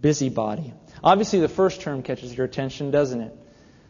busybody. 0.00 0.74
Obviously, 1.02 1.40
the 1.40 1.48
first 1.48 1.80
term 1.80 2.02
catches 2.02 2.36
your 2.36 2.46
attention, 2.46 2.90
doesn't 2.90 3.20
it? 3.20 3.36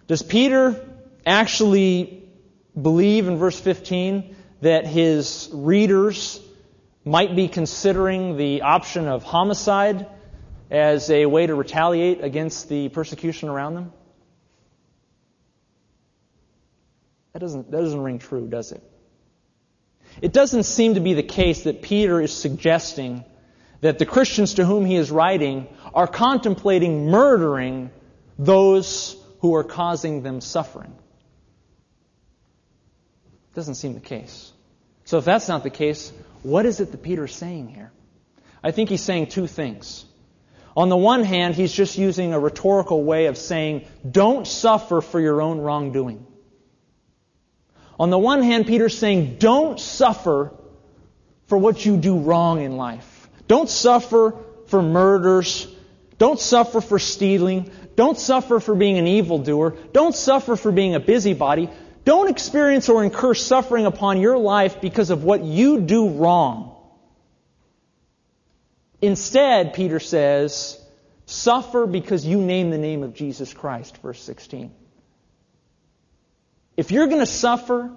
Does 0.07 0.23
Peter 0.23 0.88
actually 1.25 2.29
believe 2.81 3.29
in 3.29 3.37
verse 3.37 3.59
15 3.59 4.37
that 4.61 4.87
his 4.87 5.51
readers 5.53 6.40
might 7.05 7.35
be 7.35 7.49
considering 7.49 8.37
the 8.37 8.62
option 8.62 9.07
of 9.07 9.23
homicide 9.23 10.07
as 10.71 11.11
a 11.11 11.27
way 11.27 11.47
to 11.47 11.55
retaliate 11.55 12.23
against 12.23 12.68
the 12.68 12.88
persecution 12.88 13.49
around 13.49 13.75
them? 13.75 13.92
That 17.33 17.40
doesn't, 17.40 17.71
that 17.71 17.81
doesn't 17.81 18.01
ring 18.01 18.18
true, 18.18 18.49
does 18.49 18.73
it? 18.73 18.83
It 20.21 20.33
doesn't 20.33 20.64
seem 20.64 20.94
to 20.94 21.01
be 21.01 21.14
the 21.14 21.23
case 21.23 21.64
that 21.64 21.83
Peter 21.83 22.21
is 22.21 22.33
suggesting 22.33 23.25
that 23.81 23.99
the 23.99 24.07
Christians 24.07 24.55
to 24.55 24.64
whom 24.64 24.85
he 24.85 24.97
is 24.97 25.11
writing 25.11 25.67
are 25.95 26.07
contemplating 26.07 27.07
murdering 27.11 27.91
those 28.38 29.17
who 29.41 29.55
are 29.55 29.64
causing 29.64 30.23
them 30.23 30.41
suffering. 30.41 30.95
Doesn't 33.55 33.77
seem 33.77 33.95
the 33.95 34.01
case. 34.01 34.53
So 35.05 35.19
if 35.19 35.25
that's 35.25 35.49
not 35.49 35.62
the 35.62 35.71
case, 35.71 36.12
what 36.43 36.67
is 36.67 36.81
it 36.81 36.93
that 36.93 37.03
Peter's 37.03 37.35
saying 37.35 37.69
here? 37.69 37.91
I 38.62 38.73
think 38.73 38.91
he's 38.91 39.03
saying 39.03 39.29
two 39.29 39.47
things. 39.47 40.05
On 40.77 40.88
the 40.88 40.97
one 40.97 41.25
hand, 41.25 41.55
he's 41.55 41.73
just 41.73 41.99
using 41.99 42.33
a 42.33 42.38
rhetorical 42.38 43.03
way 43.03 43.27
of 43.27 43.37
saying, 43.37 43.87
don't 44.09 44.47
suffer 44.47 45.01
for 45.01 45.21
your 45.21 45.41
own 45.41 45.59
wrongdoing. 45.59 46.25
On 47.99 48.11
the 48.11 48.19
one 48.19 48.43
hand, 48.43 48.67
Peter's 48.67 48.97
saying, 48.97 49.38
don't 49.38 49.81
suffer 49.81 50.55
for 51.47 51.59
what 51.59 51.85
you 51.85 51.97
do 51.97 52.19
wrong 52.19 52.62
in 52.62 52.77
life. 52.77 53.17
Don't 53.48 53.68
suffer 53.68 54.34
for 54.66 54.80
murders. 54.80 55.66
Don't 56.18 56.38
suffer 56.38 56.80
for 56.80 56.98
stealing. 56.98 57.70
Don't 57.96 58.18
suffer 58.18 58.61
for 58.61 58.76
being 58.76 58.98
an 58.98 59.08
evildoer. 59.08 59.70
Don't 59.92 60.14
suffer 60.14 60.54
for 60.54 60.70
being 60.70 60.94
a 60.94 61.00
busybody. 61.00 61.68
Don't 62.04 62.30
experience 62.30 62.88
or 62.88 63.02
incur 63.02 63.34
suffering 63.34 63.87
upon 63.87 64.20
your 64.20 64.38
life 64.38 64.80
because 64.80 65.11
of 65.11 65.24
what 65.24 65.42
you 65.42 65.80
do 65.80 66.11
wrong. 66.11 66.76
Instead, 69.00 69.74
Peter 69.74 70.00
says, 70.00 70.80
suffer 71.26 71.87
because 71.87 72.26
you 72.26 72.40
name 72.40 72.70
the 72.70 72.78
name 72.78 73.02
of 73.02 73.14
Jesus 73.14 73.52
Christ, 73.52 73.96
verse 73.98 74.20
16. 74.22 74.72
If 76.76 76.90
you're 76.90 77.06
going 77.06 77.20
to 77.20 77.26
suffer, 77.26 77.90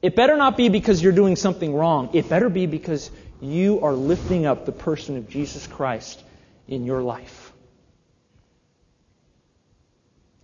it 0.00 0.16
better 0.16 0.36
not 0.36 0.56
be 0.56 0.68
because 0.68 1.02
you're 1.02 1.12
doing 1.12 1.36
something 1.36 1.74
wrong. 1.74 2.10
It 2.12 2.28
better 2.28 2.48
be 2.48 2.66
because 2.66 3.10
you 3.42 3.80
are 3.80 3.92
lifting 3.92 4.46
up 4.46 4.64
the 4.64 4.72
person 4.72 5.16
of 5.16 5.28
Jesus 5.28 5.66
Christ 5.66 6.22
in 6.68 6.84
your 6.86 7.02
life. 7.02 7.52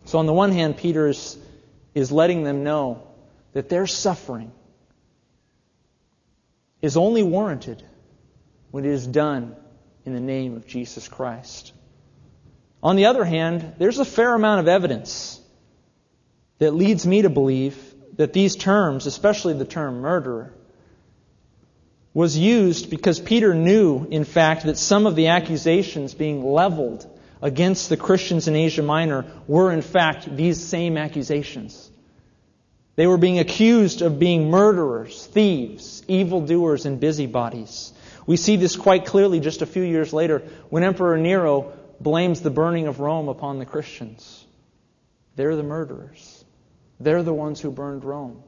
So, 0.05 0.19
on 0.19 0.27
the 0.27 0.33
one 0.33 0.53
hand, 0.53 0.77
Peter 0.77 1.07
is, 1.07 1.39
is 1.95 2.11
letting 2.11 2.43
them 2.43 2.65
know 2.65 3.07
that 3.53 3.69
their 3.69 3.87
suffering 3.87 4.51
is 6.83 6.97
only 6.97 7.23
warranted 7.23 7.83
when 8.71 8.85
it 8.85 8.91
is 8.91 9.07
done 9.07 9.55
in 10.05 10.15
the 10.15 10.21
name 10.21 10.57
of 10.57 10.67
Jesus 10.67 11.09
Christ. 11.09 11.73
On 12.83 12.97
the 12.97 13.07
other 13.07 13.25
hand, 13.25 13.75
there's 13.79 13.99
a 13.99 14.05
fair 14.05 14.35
amount 14.35 14.61
of 14.61 14.69
evidence 14.69 15.41
that 16.59 16.75
leads 16.75 17.07
me 17.07 17.23
to 17.23 17.31
believe 17.31 17.77
that 18.17 18.33
these 18.33 18.57
terms, 18.57 19.07
especially 19.07 19.55
the 19.55 19.65
term 19.65 20.01
murderer, 20.01 20.55
was 22.19 22.37
used 22.37 22.91
because 22.91 23.21
Peter 23.21 23.55
knew, 23.55 24.05
in 24.11 24.25
fact, 24.25 24.65
that 24.65 24.77
some 24.77 25.07
of 25.07 25.15
the 25.15 25.29
accusations 25.29 26.15
being 26.15 26.43
leveled 26.43 27.07
against 27.41 27.89
the 27.89 27.97
Christians 27.97 28.49
in 28.49 28.57
Asia 28.57 28.83
Minor 28.83 29.25
were, 29.47 29.71
in 29.71 29.83
fact, 29.83 30.35
these 30.35 30.61
same 30.61 30.97
accusations. 30.97 31.89
They 32.97 33.07
were 33.07 33.19
being 33.19 33.39
accused 33.39 34.03
of 34.03 34.19
being 34.19 34.51
murderers, 34.51 35.27
thieves, 35.27 36.03
evildoers, 36.09 36.87
and 36.87 36.99
busybodies. 36.99 37.93
We 38.27 38.37
see 38.37 38.57
this 38.57 38.75
quite 38.75 39.07
clearly 39.07 39.39
just 39.39 39.63
a 39.63 39.67
few 39.67 39.85
years 39.85 40.13
later 40.13 40.43
when 40.71 40.83
Emperor 40.83 41.19
Nero 41.19 41.73
blames 42.01 42.41
the 42.41 42.51
burning 42.51 42.89
of 42.89 42.99
Rome 42.99 43.29
upon 43.29 43.61
the 43.61 43.65
Christians. 43.65 44.45
They're 45.37 45.55
the 45.55 45.63
murderers. 45.63 46.45
They're 46.99 47.23
the 47.23 47.33
ones 47.33 47.61
who 47.61 47.71
burned 47.71 48.05
Rome. 48.05 48.43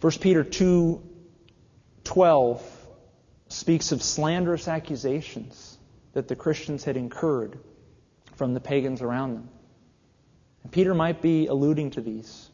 1 0.00 0.12
Peter 0.20 0.44
2 0.44 1.02
12 2.04 2.86
speaks 3.48 3.92
of 3.92 4.02
slanderous 4.02 4.68
accusations 4.68 5.78
that 6.12 6.28
the 6.28 6.36
Christians 6.36 6.84
had 6.84 6.96
incurred 6.96 7.58
from 8.36 8.54
the 8.54 8.60
pagans 8.60 9.02
around 9.02 9.34
them. 9.34 9.48
And 10.62 10.72
Peter 10.72 10.94
might 10.94 11.20
be 11.20 11.46
alluding 11.46 11.92
to 11.92 12.00
these. 12.00 12.48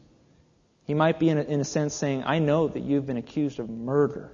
He 0.85 0.93
might 0.93 1.19
be, 1.19 1.29
in 1.29 1.37
a, 1.37 1.41
in 1.43 1.61
a 1.61 1.65
sense, 1.65 1.93
saying, 1.93 2.23
I 2.25 2.39
know 2.39 2.67
that 2.67 2.81
you've 2.81 3.05
been 3.05 3.17
accused 3.17 3.59
of 3.59 3.69
murder. 3.69 4.31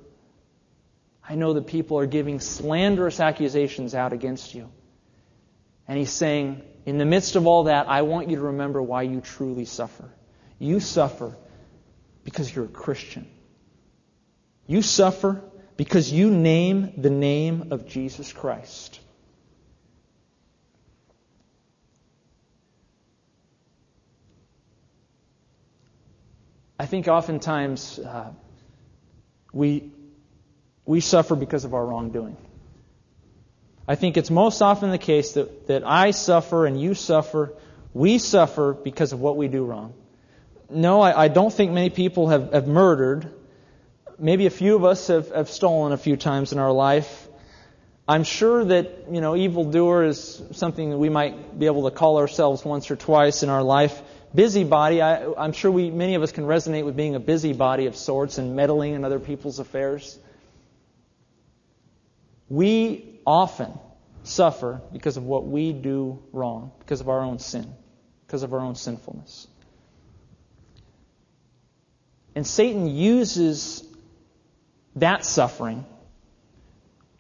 I 1.27 1.35
know 1.35 1.53
that 1.53 1.67
people 1.67 1.99
are 1.99 2.07
giving 2.07 2.39
slanderous 2.39 3.19
accusations 3.19 3.93
out 3.93 4.13
against 4.13 4.55
you. 4.55 4.71
And 5.87 5.97
he's 5.97 6.11
saying, 6.11 6.63
in 6.85 6.97
the 6.97 7.05
midst 7.05 7.35
of 7.35 7.45
all 7.45 7.65
that, 7.65 7.87
I 7.87 8.03
want 8.03 8.29
you 8.29 8.37
to 8.37 8.43
remember 8.43 8.81
why 8.81 9.03
you 9.03 9.21
truly 9.21 9.65
suffer. 9.65 10.09
You 10.57 10.79
suffer 10.79 11.35
because 12.29 12.55
you're 12.55 12.65
a 12.65 12.67
Christian. 12.67 13.27
You 14.67 14.83
suffer 14.83 15.41
because 15.77 16.11
you 16.11 16.29
name 16.29 16.93
the 16.95 17.09
name 17.09 17.69
of 17.71 17.87
Jesus 17.87 18.31
Christ. 18.31 18.99
I 26.77 26.85
think 26.85 27.07
oftentimes 27.07 27.97
uh, 27.97 28.31
we, 29.51 29.91
we 30.85 30.99
suffer 31.01 31.35
because 31.35 31.65
of 31.65 31.73
our 31.73 31.83
wrongdoing. 31.83 32.37
I 33.87 33.95
think 33.95 34.17
it's 34.17 34.29
most 34.29 34.61
often 34.61 34.91
the 34.91 34.99
case 34.99 35.31
that, 35.31 35.65
that 35.65 35.83
I 35.83 36.11
suffer 36.11 36.67
and 36.67 36.79
you 36.79 36.93
suffer. 36.93 37.55
We 37.95 38.19
suffer 38.19 38.73
because 38.73 39.13
of 39.13 39.19
what 39.19 39.35
we 39.35 39.47
do 39.47 39.65
wrong. 39.65 39.95
No, 40.69 41.01
I, 41.01 41.23
I 41.23 41.27
don't 41.27 41.51
think 41.51 41.71
many 41.71 41.89
people 41.89 42.29
have, 42.29 42.53
have 42.53 42.67
murdered. 42.67 43.31
Maybe 44.19 44.45
a 44.45 44.51
few 44.51 44.75
of 44.75 44.83
us 44.83 45.07
have, 45.07 45.29
have 45.31 45.49
stolen 45.49 45.93
a 45.93 45.97
few 45.97 46.15
times 46.15 46.51
in 46.51 46.59
our 46.59 46.71
life. 46.71 47.27
I'm 48.07 48.23
sure 48.23 48.65
that, 48.65 49.05
you 49.11 49.21
know, 49.21 49.35
evildoer 49.35 50.03
is 50.03 50.41
something 50.51 50.89
that 50.91 50.97
we 50.97 51.09
might 51.09 51.57
be 51.57 51.67
able 51.67 51.89
to 51.89 51.95
call 51.95 52.17
ourselves 52.17 52.65
once 52.65 52.89
or 52.89 52.95
twice 52.95 53.43
in 53.43 53.49
our 53.49 53.63
life. 53.63 54.01
Busybody, 54.33 55.01
I, 55.01 55.45
am 55.45 55.53
sure 55.53 55.71
we, 55.71 55.89
many 55.89 56.15
of 56.15 56.21
us 56.21 56.31
can 56.31 56.45
resonate 56.45 56.85
with 56.85 56.95
being 56.95 57.15
a 57.15 57.19
busybody 57.19 57.87
of 57.87 57.95
sorts 57.95 58.37
and 58.37 58.55
meddling 58.55 58.93
in 58.93 59.03
other 59.03 59.19
people's 59.19 59.59
affairs. 59.59 60.17
We 62.47 63.19
often 63.25 63.73
suffer 64.23 64.81
because 64.91 65.17
of 65.17 65.23
what 65.23 65.47
we 65.47 65.71
do 65.71 66.19
wrong, 66.31 66.71
because 66.79 67.01
of 67.01 67.09
our 67.09 67.21
own 67.21 67.39
sin, 67.39 67.73
because 68.25 68.43
of 68.43 68.53
our 68.53 68.59
own 68.59 68.75
sinfulness. 68.75 69.47
And 72.35 72.45
Satan 72.45 72.87
uses 72.87 73.83
that 74.95 75.25
suffering, 75.25 75.85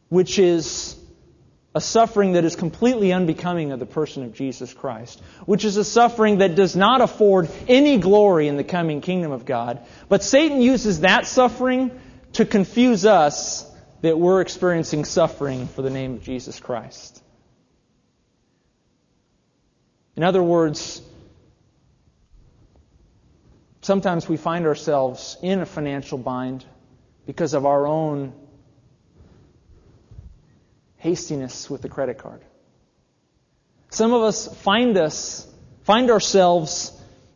which 0.09 0.39
is 0.39 0.95
a 1.75 1.81
suffering 1.81 2.33
that 2.33 2.45
is 2.45 2.55
completely 2.55 3.13
unbecoming 3.13 3.71
of 3.71 3.79
the 3.79 3.85
person 3.85 4.23
of 4.23 4.33
Jesus 4.33 4.73
Christ, 4.73 5.21
which 5.45 5.65
is 5.65 5.77
a 5.77 5.83
suffering 5.83 6.39
that 6.39 6.55
does 6.55 6.75
not 6.75 7.01
afford 7.01 7.49
any 7.67 7.97
glory 7.97 8.47
in 8.47 8.57
the 8.57 8.63
coming 8.63 9.01
kingdom 9.01 9.31
of 9.31 9.45
God. 9.45 9.79
But 10.07 10.23
Satan 10.23 10.61
uses 10.61 11.01
that 11.01 11.27
suffering 11.27 11.91
to 12.33 12.45
confuse 12.45 13.05
us 13.05 13.69
that 14.01 14.17
we're 14.17 14.41
experiencing 14.41 15.05
suffering 15.05 15.67
for 15.67 15.81
the 15.81 15.89
name 15.89 16.15
of 16.15 16.23
Jesus 16.23 16.59
Christ. 16.59 17.21
In 20.15 20.23
other 20.23 20.41
words, 20.41 21.01
sometimes 23.89 24.29
we 24.29 24.37
find 24.37 24.67
ourselves 24.67 25.35
in 25.41 25.61
a 25.61 25.65
financial 25.65 26.19
bind 26.19 26.63
because 27.25 27.55
of 27.55 27.65
our 27.65 27.87
own 27.87 28.31
hastiness 30.97 31.71
with 31.71 31.81
the 31.81 31.89
credit 31.89 32.19
card. 32.19 32.43
Some 33.89 34.13
of 34.13 34.21
us 34.21 34.47
find 34.61 34.95
us 34.95 35.51
find 35.85 36.11
ourselves 36.11 36.91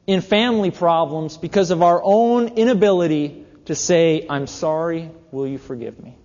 in 0.06 0.22
family 0.22 0.70
problems 0.70 1.38
because 1.38 1.72
of 1.72 1.82
our 1.82 2.00
own 2.04 2.50
inability 2.50 3.48
to 3.66 3.74
say, 3.74 4.28
I'm 4.30 4.46
sorry, 4.46 5.10
will 5.32 5.48
you 5.48 5.58
forgive 5.58 6.00
me? 6.00 6.16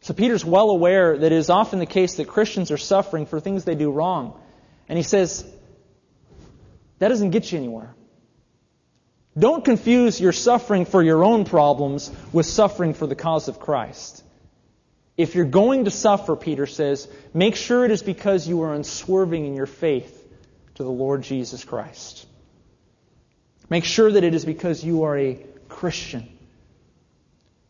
So 0.00 0.14
Peter's 0.14 0.46
well 0.46 0.70
aware 0.70 1.18
that 1.18 1.30
it 1.30 1.36
is 1.44 1.50
often 1.50 1.78
the 1.78 1.92
case 2.00 2.14
that 2.14 2.26
Christians 2.26 2.70
are 2.70 2.78
suffering 2.78 3.26
for 3.26 3.38
things 3.38 3.64
they 3.64 3.74
do 3.74 3.90
wrong. 3.90 4.40
And 4.88 4.96
he 4.96 5.02
says, 5.02 5.44
that 7.02 7.08
doesn't 7.08 7.30
get 7.30 7.50
you 7.50 7.58
anywhere. 7.58 7.96
Don't 9.36 9.64
confuse 9.64 10.20
your 10.20 10.30
suffering 10.30 10.84
for 10.84 11.02
your 11.02 11.24
own 11.24 11.44
problems 11.44 12.12
with 12.32 12.46
suffering 12.46 12.94
for 12.94 13.08
the 13.08 13.16
cause 13.16 13.48
of 13.48 13.58
Christ. 13.58 14.22
If 15.16 15.34
you're 15.34 15.44
going 15.44 15.86
to 15.86 15.90
suffer, 15.90 16.36
Peter 16.36 16.64
says, 16.64 17.08
make 17.34 17.56
sure 17.56 17.84
it 17.84 17.90
is 17.90 18.04
because 18.04 18.46
you 18.46 18.62
are 18.62 18.72
unswerving 18.72 19.46
in 19.46 19.56
your 19.56 19.66
faith 19.66 20.16
to 20.76 20.84
the 20.84 20.92
Lord 20.92 21.22
Jesus 21.22 21.64
Christ. 21.64 22.24
Make 23.68 23.84
sure 23.84 24.12
that 24.12 24.22
it 24.22 24.32
is 24.32 24.44
because 24.44 24.84
you 24.84 25.02
are 25.02 25.18
a 25.18 25.44
Christian. 25.68 26.28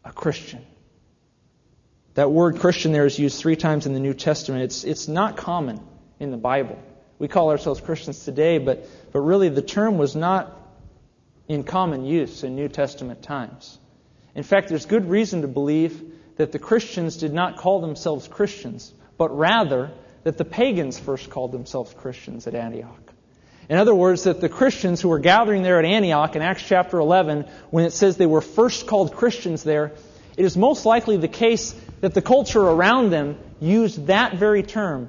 A 0.04 0.12
Christian. 0.12 0.62
That 2.16 2.30
word 2.30 2.58
Christian 2.58 2.92
there 2.92 3.06
is 3.06 3.18
used 3.18 3.40
three 3.40 3.56
times 3.56 3.86
in 3.86 3.94
the 3.94 4.00
New 4.00 4.12
Testament. 4.12 4.64
It's, 4.64 4.84
it's 4.84 5.08
not 5.08 5.38
common 5.38 5.80
in 6.20 6.32
the 6.32 6.36
Bible. 6.36 6.78
We 7.22 7.28
call 7.28 7.50
ourselves 7.50 7.80
Christians 7.80 8.24
today, 8.24 8.58
but, 8.58 8.84
but 9.12 9.20
really 9.20 9.48
the 9.48 9.62
term 9.62 9.96
was 9.96 10.16
not 10.16 10.60
in 11.46 11.62
common 11.62 12.04
use 12.04 12.42
in 12.42 12.56
New 12.56 12.66
Testament 12.66 13.22
times. 13.22 13.78
In 14.34 14.42
fact, 14.42 14.68
there's 14.68 14.86
good 14.86 15.08
reason 15.08 15.42
to 15.42 15.46
believe 15.46 16.02
that 16.36 16.50
the 16.50 16.58
Christians 16.58 17.18
did 17.18 17.32
not 17.32 17.58
call 17.58 17.80
themselves 17.80 18.26
Christians, 18.26 18.92
but 19.18 19.38
rather 19.38 19.92
that 20.24 20.36
the 20.36 20.44
pagans 20.44 20.98
first 20.98 21.30
called 21.30 21.52
themselves 21.52 21.94
Christians 21.94 22.48
at 22.48 22.56
Antioch. 22.56 23.12
In 23.68 23.78
other 23.78 23.94
words, 23.94 24.24
that 24.24 24.40
the 24.40 24.48
Christians 24.48 25.00
who 25.00 25.08
were 25.08 25.20
gathering 25.20 25.62
there 25.62 25.78
at 25.78 25.84
Antioch 25.84 26.34
in 26.34 26.42
Acts 26.42 26.64
chapter 26.66 26.98
11, 26.98 27.46
when 27.70 27.84
it 27.84 27.92
says 27.92 28.16
they 28.16 28.26
were 28.26 28.40
first 28.40 28.88
called 28.88 29.14
Christians 29.14 29.62
there, 29.62 29.92
it 30.36 30.44
is 30.44 30.56
most 30.56 30.84
likely 30.84 31.18
the 31.18 31.28
case 31.28 31.72
that 32.00 32.14
the 32.14 32.22
culture 32.22 32.62
around 32.62 33.10
them 33.10 33.38
used 33.60 34.08
that 34.08 34.34
very 34.34 34.64
term 34.64 35.08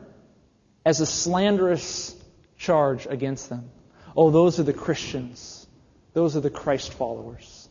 as 0.85 0.99
a 1.01 1.05
slanderous 1.05 2.15
charge 2.57 3.07
against 3.07 3.49
them. 3.49 3.69
Oh, 4.15 4.31
those 4.31 4.59
are 4.59 4.63
the 4.63 4.73
Christians. 4.73 5.65
Those 6.13 6.35
are 6.35 6.41
the 6.41 6.49
Christ 6.49 6.93
followers. 6.93 7.69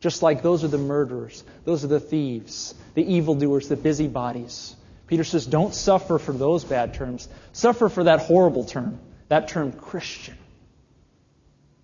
Just 0.00 0.22
like 0.22 0.42
those 0.42 0.64
are 0.64 0.68
the 0.68 0.76
murderers, 0.76 1.42
those 1.64 1.82
are 1.82 1.88
the 1.88 2.00
thieves, 2.00 2.74
the 2.94 3.14
evildoers, 3.14 3.68
the 3.68 3.76
busybodies. 3.76 4.76
Peter 5.06 5.24
says, 5.24 5.46
don't 5.46 5.74
suffer 5.74 6.18
for 6.18 6.32
those 6.32 6.62
bad 6.62 6.94
terms. 6.94 7.26
Suffer 7.52 7.88
for 7.88 8.04
that 8.04 8.20
horrible 8.20 8.64
term, 8.64 8.98
that 9.28 9.48
term 9.48 9.72
Christian. 9.72 10.36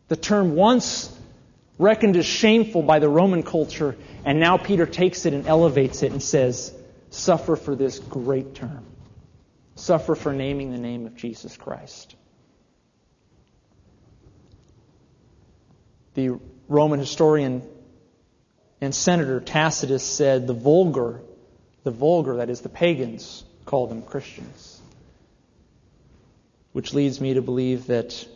The 0.09 0.17
term 0.17 0.55
once 0.55 1.17
reckoned 1.79 2.17
as 2.17 2.27
shameful 2.27 2.83
by 2.83 2.99
the 2.99 3.09
Roman 3.09 3.43
culture, 3.43 3.97
and 4.25 4.39
now 4.39 4.59
Peter 4.59 4.85
takes 4.85 5.25
it 5.25 5.33
and 5.33 5.47
elevates 5.47 6.03
it 6.03 6.13
and 6.13 6.23
says, 6.23 6.75
suffer 7.09 7.57
for 7.57 7.75
this 7.75 7.99
great 7.99 8.55
term. 8.55 8.85
Suffer 9.81 10.15
for 10.15 10.35
naming 10.35 10.73
the 10.73 10.79
name 10.79 11.07
of 11.07 11.17
Jesus 11.17 11.57
Christ. 11.57 12.15
The 16.13 16.39
Roman 16.69 17.01
historian 17.01 17.63
and 18.83 18.95
senator 18.95 19.41
Tacitus 19.41 20.03
said 20.03 20.47
the 20.47 20.53
vulgar, 20.53 21.23
the 21.83 21.91
vulgar, 21.91 22.37
that 22.37 22.51
is 22.51 22.61
the 22.61 22.69
pagans, 22.69 23.43
call 23.65 23.87
them 23.87 24.03
Christians. 24.03 24.83
Which 26.73 26.93
leads 26.93 27.19
me 27.19 27.35
to 27.35 27.43
believe 27.43 27.87
that 27.87 28.29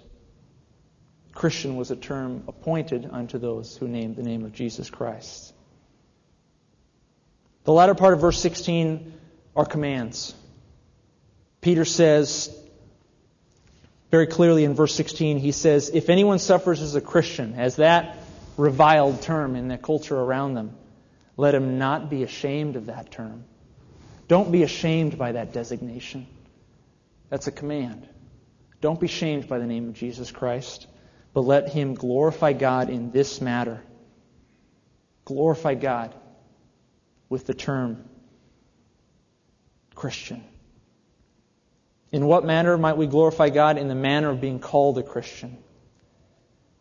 Christian 1.35 1.77
was 1.77 1.91
a 1.91 1.97
term 1.97 2.45
appointed 2.49 3.07
unto 3.13 3.39
those 3.39 3.77
who 3.77 3.87
named 3.87 4.17
the 4.17 4.23
name 4.23 4.47
of 4.47 4.55
Jesus 4.55 4.89
Christ. 4.89 5.53
The 7.65 7.73
latter 7.73 7.95
part 7.95 8.15
of 8.15 8.21
verse 8.23 8.41
16 8.41 9.13
are 9.55 9.67
commands. 9.67 10.35
Peter 11.65 11.87
says, 11.87 12.55
very 14.11 14.27
clearly 14.27 14.65
in 14.65 14.75
verse 14.75 14.95
16, 14.95 15.39
he 15.39 15.51
says, 15.51 15.89
If 15.89 16.11
anyone 16.11 16.39
suffers 16.39 16.83
as 16.83 16.95
a 16.95 17.01
Christian, 17.01 17.55
as 17.55 17.77
that 17.77 18.19
reviled 18.59 19.23
term 19.23 19.57
in 19.57 19.69
the 19.69 19.79
culture 19.79 20.15
around 20.15 20.53
them. 20.53 20.77
Let 21.39 21.55
him 21.55 21.79
not 21.79 22.11
be 22.11 22.23
ashamed 22.23 22.77
of 22.77 22.87
that 22.87 23.11
term. 23.11 23.45
Don't 24.29 24.53
be 24.53 24.63
ashamed 24.63 25.17
by 25.17 25.33
that 25.33 25.55
designation. 25.55 26.27
That's 27.31 27.47
a 27.47 27.51
command. 27.51 28.07
Don't 28.83 29.01
be 29.01 29.09
shamed 29.09 29.49
by 29.49 29.59
the 29.59 29.67
name 29.67 29.89
of 29.89 29.95
Jesus 29.95 30.31
Christ, 30.31 30.87
but 31.33 31.41
let 31.41 31.71
him 31.71 31.95
glorify 31.95 32.53
God 32.53 32.91
in 32.91 33.11
this 33.11 33.41
matter. 33.41 33.81
Glorify 35.25 35.77
God 35.77 36.15
with 37.31 37.47
the 37.47 37.55
term 37.55 38.05
Christian. 39.95 40.45
In 42.15 42.27
what 42.27 42.45
manner 42.45 42.79
might 42.79 42.97
we 42.97 43.09
glorify 43.09 43.49
God? 43.49 43.77
In 43.77 43.89
the 43.89 43.97
manner 43.97 44.31
of 44.31 44.41
being 44.41 44.61
called 44.61 44.99
a 44.99 45.03
Christian. 45.03 45.59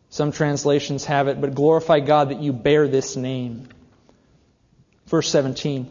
Some 0.08 0.30
translations 0.30 1.06
have 1.06 1.26
it, 1.26 1.40
but 1.40 1.56
glorify 1.56 1.98
God 1.98 2.28
that 2.28 2.40
you 2.40 2.52
bear 2.52 2.86
this 2.86 3.16
name. 3.16 3.66
Verse 5.08 5.28
17. 5.28 5.90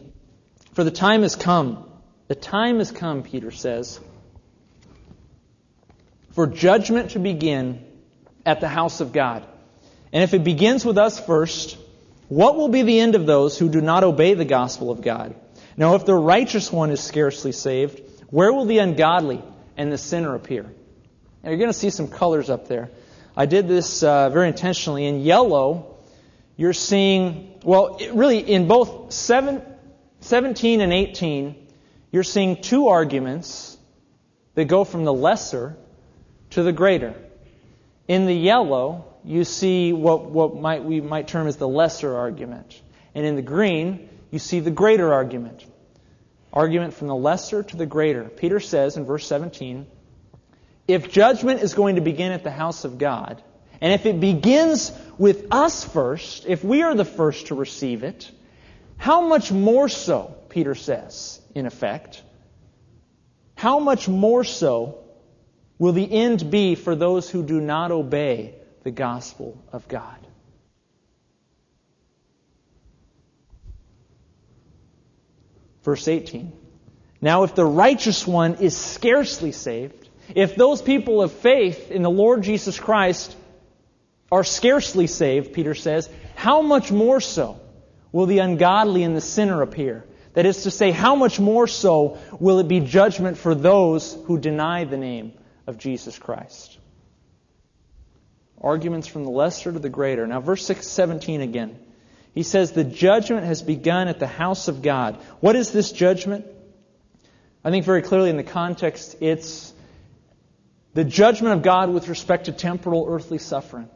For 0.72 0.82
the 0.82 0.90
time 0.90 1.20
has 1.20 1.36
come. 1.36 1.86
The 2.28 2.34
time 2.34 2.78
has 2.78 2.90
come, 2.90 3.22
Peter 3.22 3.50
says, 3.50 4.00
for 6.30 6.46
judgment 6.46 7.10
to 7.10 7.18
begin 7.18 7.84
at 8.46 8.62
the 8.62 8.68
house 8.68 9.02
of 9.02 9.12
God. 9.12 9.44
And 10.10 10.22
if 10.22 10.32
it 10.32 10.42
begins 10.42 10.86
with 10.86 10.96
us 10.96 11.20
first, 11.20 11.76
what 12.28 12.56
will 12.56 12.68
be 12.68 12.80
the 12.80 12.98
end 12.98 13.14
of 13.14 13.26
those 13.26 13.58
who 13.58 13.68
do 13.68 13.82
not 13.82 14.04
obey 14.04 14.32
the 14.32 14.46
gospel 14.46 14.90
of 14.90 15.02
God? 15.02 15.34
Now, 15.76 15.96
if 15.96 16.06
the 16.06 16.14
righteous 16.14 16.72
one 16.72 16.90
is 16.90 17.00
scarcely 17.00 17.52
saved, 17.52 18.00
where 18.34 18.52
will 18.52 18.64
the 18.64 18.78
ungodly 18.78 19.40
and 19.76 19.92
the 19.92 19.96
sinner 19.96 20.34
appear? 20.34 20.64
Now, 20.64 21.50
you're 21.50 21.56
going 21.56 21.70
to 21.70 21.78
see 21.78 21.90
some 21.90 22.08
colors 22.08 22.50
up 22.50 22.66
there. 22.66 22.90
I 23.36 23.46
did 23.46 23.68
this 23.68 24.02
uh, 24.02 24.28
very 24.28 24.48
intentionally. 24.48 25.06
In 25.06 25.20
yellow, 25.20 25.98
you're 26.56 26.72
seeing, 26.72 27.60
well, 27.62 27.96
really 28.12 28.40
in 28.40 28.66
both 28.66 29.12
seven, 29.12 29.62
17 30.18 30.80
and 30.80 30.92
18, 30.92 31.68
you're 32.10 32.24
seeing 32.24 32.60
two 32.60 32.88
arguments 32.88 33.78
that 34.56 34.64
go 34.64 34.82
from 34.82 35.04
the 35.04 35.12
lesser 35.12 35.76
to 36.50 36.64
the 36.64 36.72
greater. 36.72 37.14
In 38.08 38.26
the 38.26 38.34
yellow, 38.34 39.14
you 39.22 39.44
see 39.44 39.92
what, 39.92 40.24
what 40.28 40.56
might, 40.56 40.82
we 40.82 41.00
might 41.00 41.28
term 41.28 41.46
as 41.46 41.56
the 41.56 41.68
lesser 41.68 42.16
argument. 42.16 42.82
And 43.14 43.24
in 43.24 43.36
the 43.36 43.42
green, 43.42 44.08
you 44.32 44.40
see 44.40 44.58
the 44.58 44.72
greater 44.72 45.14
argument. 45.14 45.64
Argument 46.54 46.94
from 46.94 47.08
the 47.08 47.16
lesser 47.16 47.64
to 47.64 47.76
the 47.76 47.84
greater. 47.84 48.24
Peter 48.24 48.60
says 48.60 48.96
in 48.96 49.04
verse 49.04 49.26
17, 49.26 49.86
if 50.86 51.10
judgment 51.10 51.62
is 51.62 51.74
going 51.74 51.96
to 51.96 52.00
begin 52.00 52.30
at 52.30 52.44
the 52.44 52.50
house 52.50 52.84
of 52.84 52.96
God, 52.96 53.42
and 53.80 53.92
if 53.92 54.06
it 54.06 54.20
begins 54.20 54.92
with 55.18 55.48
us 55.50 55.84
first, 55.84 56.46
if 56.46 56.62
we 56.62 56.82
are 56.82 56.94
the 56.94 57.04
first 57.04 57.48
to 57.48 57.56
receive 57.56 58.04
it, 58.04 58.30
how 58.96 59.26
much 59.26 59.50
more 59.50 59.88
so, 59.88 60.36
Peter 60.48 60.76
says, 60.76 61.40
in 61.56 61.66
effect, 61.66 62.22
how 63.56 63.80
much 63.80 64.08
more 64.08 64.44
so 64.44 65.04
will 65.78 65.92
the 65.92 66.10
end 66.10 66.50
be 66.50 66.76
for 66.76 66.94
those 66.94 67.28
who 67.28 67.42
do 67.42 67.60
not 67.60 67.90
obey 67.90 68.54
the 68.84 68.92
gospel 68.92 69.60
of 69.72 69.88
God? 69.88 70.24
Verse 75.84 76.08
18. 76.08 76.52
Now, 77.20 77.44
if 77.44 77.54
the 77.54 77.64
righteous 77.64 78.26
one 78.26 78.56
is 78.56 78.76
scarcely 78.76 79.52
saved, 79.52 80.08
if 80.34 80.56
those 80.56 80.82
people 80.82 81.22
of 81.22 81.32
faith 81.32 81.90
in 81.90 82.02
the 82.02 82.10
Lord 82.10 82.42
Jesus 82.42 82.80
Christ 82.80 83.36
are 84.32 84.44
scarcely 84.44 85.06
saved, 85.06 85.52
Peter 85.52 85.74
says, 85.74 86.08
how 86.34 86.62
much 86.62 86.90
more 86.90 87.20
so 87.20 87.60
will 88.12 88.26
the 88.26 88.38
ungodly 88.38 89.02
and 89.02 89.14
the 89.14 89.20
sinner 89.20 89.62
appear? 89.62 90.04
That 90.32 90.46
is 90.46 90.64
to 90.64 90.70
say, 90.70 90.90
how 90.90 91.14
much 91.14 91.38
more 91.38 91.68
so 91.68 92.18
will 92.40 92.58
it 92.58 92.66
be 92.66 92.80
judgment 92.80 93.38
for 93.38 93.54
those 93.54 94.18
who 94.24 94.38
deny 94.38 94.84
the 94.84 94.96
name 94.96 95.32
of 95.66 95.78
Jesus 95.78 96.18
Christ? 96.18 96.78
Arguments 98.60 99.06
from 99.06 99.24
the 99.24 99.30
lesser 99.30 99.72
to 99.72 99.78
the 99.78 99.90
greater. 99.90 100.26
Now, 100.26 100.40
verse 100.40 100.64
6, 100.66 100.86
17 100.86 101.42
again. 101.42 101.78
He 102.34 102.42
says, 102.42 102.72
The 102.72 102.84
judgment 102.84 103.46
has 103.46 103.62
begun 103.62 104.08
at 104.08 104.18
the 104.18 104.26
house 104.26 104.68
of 104.68 104.82
God. 104.82 105.16
What 105.40 105.56
is 105.56 105.70
this 105.70 105.92
judgment? 105.92 106.44
I 107.64 107.70
think 107.70 107.84
very 107.84 108.02
clearly 108.02 108.28
in 108.28 108.36
the 108.36 108.42
context, 108.42 109.16
it's 109.20 109.72
the 110.92 111.04
judgment 111.04 111.54
of 111.54 111.62
God 111.62 111.90
with 111.90 112.08
respect 112.08 112.46
to 112.46 112.52
temporal 112.52 113.06
earthly 113.08 113.38
suffering. 113.38 113.88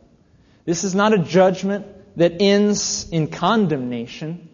This 0.65 0.85
is 0.85 0.95
not 0.95 1.13
a 1.13 1.19
judgment 1.19 1.87
that 2.17 2.41
ends 2.41 3.09
in 3.11 3.29
condemnation. 3.29 4.49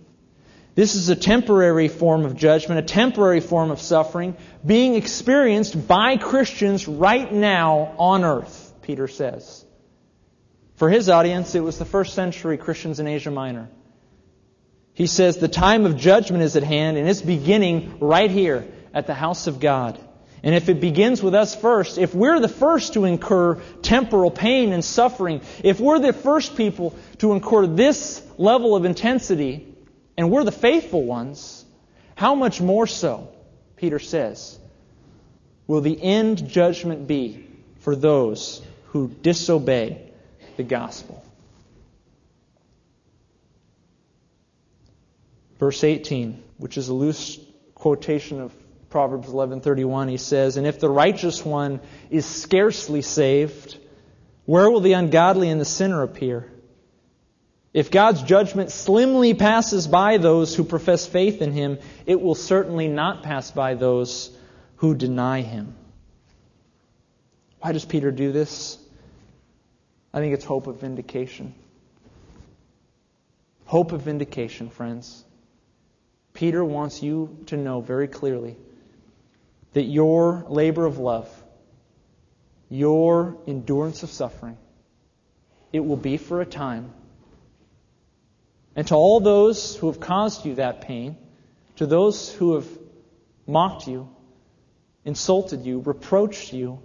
This 0.74 0.97
is 0.97 1.09
a 1.09 1.16
temporary 1.16 1.89
form 1.89 2.24
of 2.24 2.37
judgment, 2.37 2.80
a 2.80 2.82
temporary 2.82 3.41
form 3.41 3.70
of 3.70 3.80
suffering 3.80 4.37
being 4.64 4.95
experienced 4.95 5.87
by 5.87 6.16
Christians 6.16 6.89
right 6.89 7.32
now 7.32 7.95
on 7.99 8.24
earth, 8.24 8.72
Peter 8.82 9.07
says. 9.07 9.64
For 10.77 10.91
his 10.91 11.09
audience, 11.09 11.55
it 11.55 11.61
was 11.61 11.79
the 11.79 11.85
first 11.85 12.14
century 12.14 12.59
Christians 12.59 12.99
in 12.99 13.07
Asia 13.07 13.31
Minor. 13.31 13.68
He 14.93 15.07
says 15.07 15.37
the 15.37 15.49
time 15.49 15.87
of 15.87 15.97
judgment 15.97 16.43
is 16.43 16.57
at 16.57 16.62
hand 16.62 16.97
and 16.97 17.09
it's 17.09 17.22
beginning 17.22 17.99
right 18.01 18.31
here 18.31 18.66
at 18.93 19.07
the 19.07 19.14
house 19.14 19.47
of 19.47 19.61
God. 19.61 19.99
And 20.43 20.55
if 20.55 20.68
it 20.68 20.81
begins 20.81 21.22
with 21.22 21.35
us 21.35 21.57
first, 21.57 21.97
if 21.97 22.14
we're 22.14 22.39
the 22.39 22.49
first 22.49 22.93
to 22.95 23.05
incur 23.07 23.61
temporal 23.83 24.31
pain 24.31 24.72
and 24.72 24.85
suffering, 24.85 25.41
if 25.62 25.81
we're 25.81 25.99
the 25.99 26.12
first 26.12 26.57
people 26.57 26.95
to 27.18 27.33
incur 27.33 27.66
this 27.66 28.22
level 28.37 28.77
of 28.77 28.85
intensity, 28.85 29.75
and 30.16 30.31
we're 30.31 30.45
the 30.45 30.53
faithful 30.53 31.03
ones, 31.03 31.64
how 32.14 32.35
much 32.35 32.61
more 32.61 32.87
so, 32.87 33.29
Peter 33.77 33.99
says, 33.99 34.59
will 35.66 35.81
the 35.81 36.01
end 36.01 36.47
judgment 36.49 37.07
be 37.07 37.47
for 37.81 37.97
those 37.97 38.62
who 38.89 39.09
disobey 39.09 40.12
the 40.57 40.63
gospel? 40.63 41.23
Verse 45.59 45.85
18, 45.85 46.43
which 46.59 46.77
is 46.77 46.89
a 46.89 46.95
loose 46.95 47.39
quotation 47.75 48.41
of 48.41 48.53
Proverbs 48.91 49.29
11:31 49.29 50.09
he 50.09 50.17
says, 50.17 50.57
"And 50.57 50.67
if 50.67 50.79
the 50.79 50.89
righteous 50.89 51.45
one 51.45 51.81
is 52.11 52.25
scarcely 52.25 53.03
saved, 53.03 53.77
where 54.45 54.71
will 54.71 54.81
the 54.81 54.93
ungodly 54.93 55.51
and 55.51 55.61
the 55.61 55.65
sinner 55.65 56.03
appear? 56.03 56.51
If 57.73 57.91
God's 57.91 58.23
judgment 58.23 58.71
slimly 58.71 59.35
passes 59.35 59.89
by 59.89 60.19
those 60.19 60.55
who 60.55 60.63
profess 60.63 61.07
faith 61.07 61.43
in 61.43 61.51
him, 61.51 61.79
it 62.07 62.21
will 62.21 62.37
certainly 62.37 62.87
not 62.87 63.25
pass 63.25 63.51
by 63.51 63.75
those 63.75 64.31
who 64.77 64.95
deny 64.95 65.41
him." 65.41 65.75
Why 67.61 67.73
does 67.73 67.85
Peter 67.85 68.13
do 68.13 68.31
this? 68.31 68.79
I 70.15 70.19
think 70.19 70.33
it's 70.33 70.45
hope 70.45 70.69
of 70.69 70.81
vindication. 70.81 71.55
Hope 73.65 73.91
of 73.91 74.03
vindication, 74.03 74.71
friends. 74.71 75.25
Peter 76.35 76.65
wants 76.65 77.03
you 77.03 77.37
to 77.47 77.57
know 77.57 77.81
very 77.81 78.07
clearly 78.07 78.57
that 79.73 79.83
your 79.83 80.47
labor 80.49 80.87
of 80.87 80.99
love, 80.99 81.29
your 82.71 83.37
endurance 83.49 84.05
of 84.05 84.11
suffering, 84.11 84.57
it 85.73 85.81
will 85.81 85.97
be 85.97 86.17
for 86.17 86.41
a 86.41 86.47
time. 86.47 86.93
And 88.77 88.87
to 88.87 88.95
all 88.95 89.19
those 89.19 89.75
who 89.75 89.89
have 89.89 89.99
caused 89.99 90.47
you 90.47 90.55
that 90.57 90.83
pain, 90.83 91.17
to 91.77 91.87
those 91.87 92.33
who 92.33 92.55
have 92.55 92.69
mocked 93.49 93.89
you, 93.89 94.09
insulted 95.05 95.67
you, 95.67 95.81
reproached 95.81 96.53
you, 96.53 96.79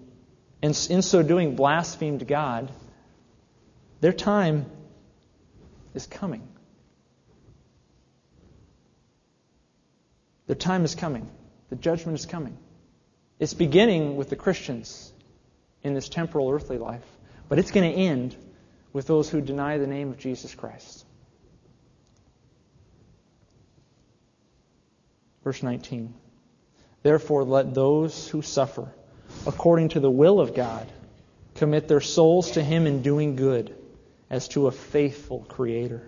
and 0.63 0.71
in 0.89 1.03
so 1.03 1.21
doing 1.21 1.55
blasphemed 1.55 2.27
God, 2.27 2.71
their 4.01 4.13
time 4.13 4.65
is 5.93 6.07
coming. 6.07 6.47
Their 10.47 10.55
time 10.55 10.85
is 10.85 10.95
coming. 10.95 11.29
The 11.69 11.75
judgment 11.75 12.17
is 12.17 12.25
coming. 12.25 12.57
It's 13.39 13.53
beginning 13.53 14.15
with 14.15 14.29
the 14.29 14.35
Christians 14.35 15.13
in 15.83 15.93
this 15.93 16.09
temporal 16.09 16.49
earthly 16.49 16.77
life, 16.77 17.05
but 17.47 17.59
it's 17.59 17.71
going 17.71 17.91
to 17.91 17.97
end 17.97 18.35
with 18.91 19.05
those 19.07 19.29
who 19.29 19.41
deny 19.41 19.77
the 19.77 19.87
name 19.87 20.09
of 20.09 20.17
Jesus 20.17 20.55
Christ. 20.55 21.05
Verse 25.43 25.61
19. 25.61 26.13
Therefore, 27.03 27.43
let 27.43 27.73
those 27.73 28.27
who 28.27 28.41
suffer 28.41 28.91
according 29.45 29.89
to 29.89 29.99
the 29.99 30.11
will 30.11 30.41
of 30.41 30.53
God 30.53 30.91
commit 31.55 31.87
their 31.87 32.01
souls 32.01 32.51
to 32.51 32.63
Him 32.63 32.87
in 32.87 33.01
doing 33.01 33.35
good 33.35 33.75
as 34.29 34.47
to 34.49 34.67
a 34.67 34.71
faithful 34.71 35.45
Creator. 35.47 36.07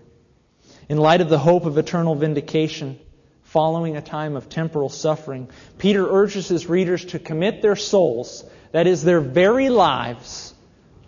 In 0.89 0.97
light 0.97 1.21
of 1.21 1.29
the 1.29 1.39
hope 1.39 1.65
of 1.65 1.77
eternal 1.77 2.15
vindication, 2.15 2.99
following 3.43 3.97
a 3.97 4.01
time 4.01 4.35
of 4.35 4.49
temporal 4.49 4.89
suffering, 4.89 5.49
Peter 5.77 6.07
urges 6.09 6.47
his 6.47 6.67
readers 6.67 7.05
to 7.05 7.19
commit 7.19 7.61
their 7.61 7.75
souls, 7.75 8.45
that 8.71 8.87
is, 8.87 9.03
their 9.03 9.19
very 9.19 9.69
lives, 9.69 10.53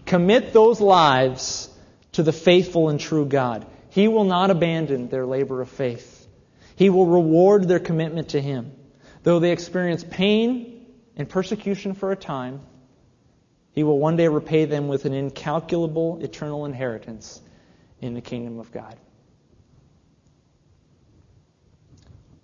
commit 0.05 0.53
those 0.53 0.81
lives 0.81 1.69
to 2.13 2.23
the 2.23 2.33
faithful 2.33 2.89
and 2.89 2.99
true 2.99 3.25
God. 3.25 3.65
He 3.89 4.07
will 4.07 4.25
not 4.25 4.49
abandon 4.49 5.07
their 5.07 5.25
labor 5.25 5.61
of 5.61 5.69
faith. 5.69 6.27
He 6.75 6.89
will 6.89 7.05
reward 7.05 7.67
their 7.67 7.79
commitment 7.79 8.29
to 8.29 8.41
Him. 8.41 8.71
Though 9.21 9.39
they 9.39 9.51
experience 9.51 10.03
pain 10.03 10.87
and 11.15 11.29
persecution 11.29 11.93
for 11.93 12.11
a 12.11 12.15
time, 12.15 12.61
He 13.73 13.83
will 13.83 13.99
one 13.99 14.15
day 14.15 14.27
repay 14.27 14.65
them 14.65 14.87
with 14.87 15.05
an 15.05 15.13
incalculable 15.13 16.23
eternal 16.23 16.65
inheritance 16.65 17.41
in 18.01 18.13
the 18.13 18.21
kingdom 18.21 18.59
of 18.59 18.71
God. 18.71 18.95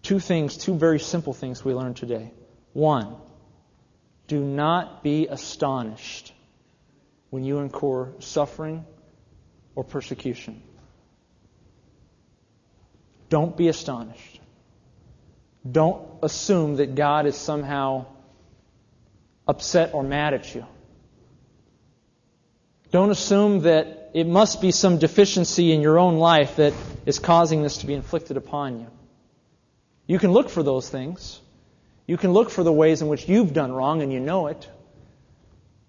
Two 0.01 0.19
things, 0.19 0.57
two 0.57 0.73
very 0.73 0.99
simple 0.99 1.33
things 1.33 1.63
we 1.63 1.73
learned 1.73 1.97
today. 1.97 2.31
One, 2.73 3.15
do 4.27 4.39
not 4.39 5.03
be 5.03 5.27
astonished 5.27 6.33
when 7.29 7.43
you 7.43 7.59
incur 7.59 8.11
suffering 8.19 8.85
or 9.75 9.83
persecution. 9.83 10.63
Don't 13.29 13.55
be 13.55 13.67
astonished. 13.67 14.39
Don't 15.69 16.07
assume 16.23 16.77
that 16.77 16.95
God 16.95 17.27
is 17.27 17.35
somehow 17.35 18.07
upset 19.47 19.93
or 19.93 20.01
mad 20.01 20.33
at 20.33 20.55
you. 20.55 20.65
Don't 22.91 23.11
assume 23.11 23.61
that 23.61 24.11
it 24.13 24.25
must 24.25 24.61
be 24.61 24.71
some 24.71 24.97
deficiency 24.97 25.71
in 25.71 25.81
your 25.81 25.99
own 25.99 26.17
life 26.17 26.55
that 26.55 26.73
is 27.05 27.19
causing 27.19 27.61
this 27.61 27.77
to 27.77 27.87
be 27.87 27.93
inflicted 27.93 28.37
upon 28.37 28.79
you. 28.79 28.87
You 30.07 30.17
can 30.17 30.31
look 30.31 30.49
for 30.49 30.63
those 30.63 30.89
things. 30.89 31.39
You 32.07 32.17
can 32.17 32.33
look 32.33 32.49
for 32.49 32.63
the 32.63 32.73
ways 32.73 33.03
in 33.03 33.07
which 33.07 33.29
you've 33.29 33.53
done 33.53 33.71
wrong 33.71 34.01
and 34.01 34.11
you 34.11 34.19
know 34.19 34.47
it. 34.47 34.67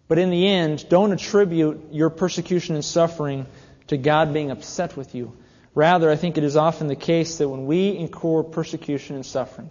But 0.09 0.19
in 0.19 0.31
the 0.31 0.47
end, 0.47 0.87
don't 0.91 1.13
attribute 1.13 1.89
your 1.93 2.11
persecution 2.11 2.75
and 2.75 2.85
suffering 2.85 3.47
to 3.87 3.97
God 3.97 4.35
being 4.35 4.51
upset 4.51 4.97
with 4.97 5.15
you. 5.15 5.37
Rather, 5.75 6.11
I 6.11 6.17
think 6.17 6.37
it 6.37 6.45
is 6.45 6.57
often 6.57 6.89
the 6.89 6.97
case 6.97 7.39
that 7.39 7.49
when 7.49 7.65
we 7.65 7.97
incur 7.97 8.43
persecution 8.43 9.17
and 9.17 9.25
suffering, 9.25 9.71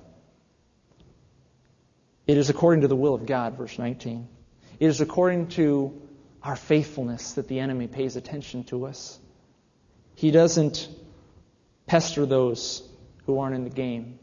it 2.26 2.38
is 2.38 2.50
according 2.50 2.82
to 2.82 2.88
the 2.88 2.96
will 2.96 3.14
of 3.14 3.26
God, 3.26 3.58
verse 3.58 3.78
19. 3.78 4.28
It 4.80 4.88
is 4.88 5.02
according 5.02 5.48
to 5.50 6.02
our 6.44 6.56
faithfulness 6.56 7.34
that 7.34 7.48
the 7.48 7.60
enemy 7.60 7.88
pays 7.88 8.16
attention 8.16 8.64
to 8.66 8.86
us. 8.86 9.20
He 10.16 10.32
doesn't 10.32 10.88
pester 11.86 12.26
those 12.26 12.88
who 13.26 13.40
aren't 13.40 13.56
in 13.56 13.64
the 13.64 13.70
game. 13.70 14.20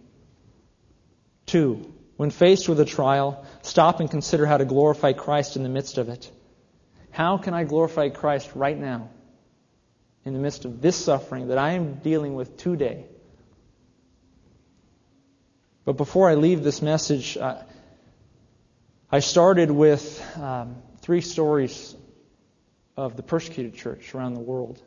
Two, 1.46 1.92
when 2.16 2.30
faced 2.30 2.68
with 2.68 2.80
a 2.80 2.84
trial, 2.84 3.44
stop 3.62 4.00
and 4.00 4.10
consider 4.10 4.46
how 4.46 4.56
to 4.56 4.64
glorify 4.64 5.12
Christ 5.12 5.56
in 5.56 5.62
the 5.62 5.68
midst 5.68 5.98
of 5.98 6.08
it. 6.08 6.30
How 7.10 7.38
can 7.38 7.54
I 7.54 7.64
glorify 7.64 8.08
Christ 8.08 8.50
right 8.54 8.76
now 8.76 9.10
in 10.24 10.32
the 10.32 10.38
midst 10.38 10.64
of 10.64 10.80
this 10.80 10.96
suffering 10.96 11.48
that 11.48 11.58
I 11.58 11.72
am 11.72 11.94
dealing 11.94 12.34
with 12.34 12.56
today? 12.56 13.04
But 15.84 15.96
before 15.96 16.28
I 16.28 16.34
leave 16.34 16.64
this 16.64 16.82
message, 16.82 17.38
I, 17.38 17.62
I 19.10 19.20
started 19.20 19.70
with 19.70 20.22
um, 20.36 20.76
three 21.00 21.20
stories 21.20 21.94
of 22.96 23.16
the 23.16 23.22
persecuted 23.22 23.74
church 23.74 24.14
around 24.14 24.34
the 24.34 24.40
world. 24.40 24.82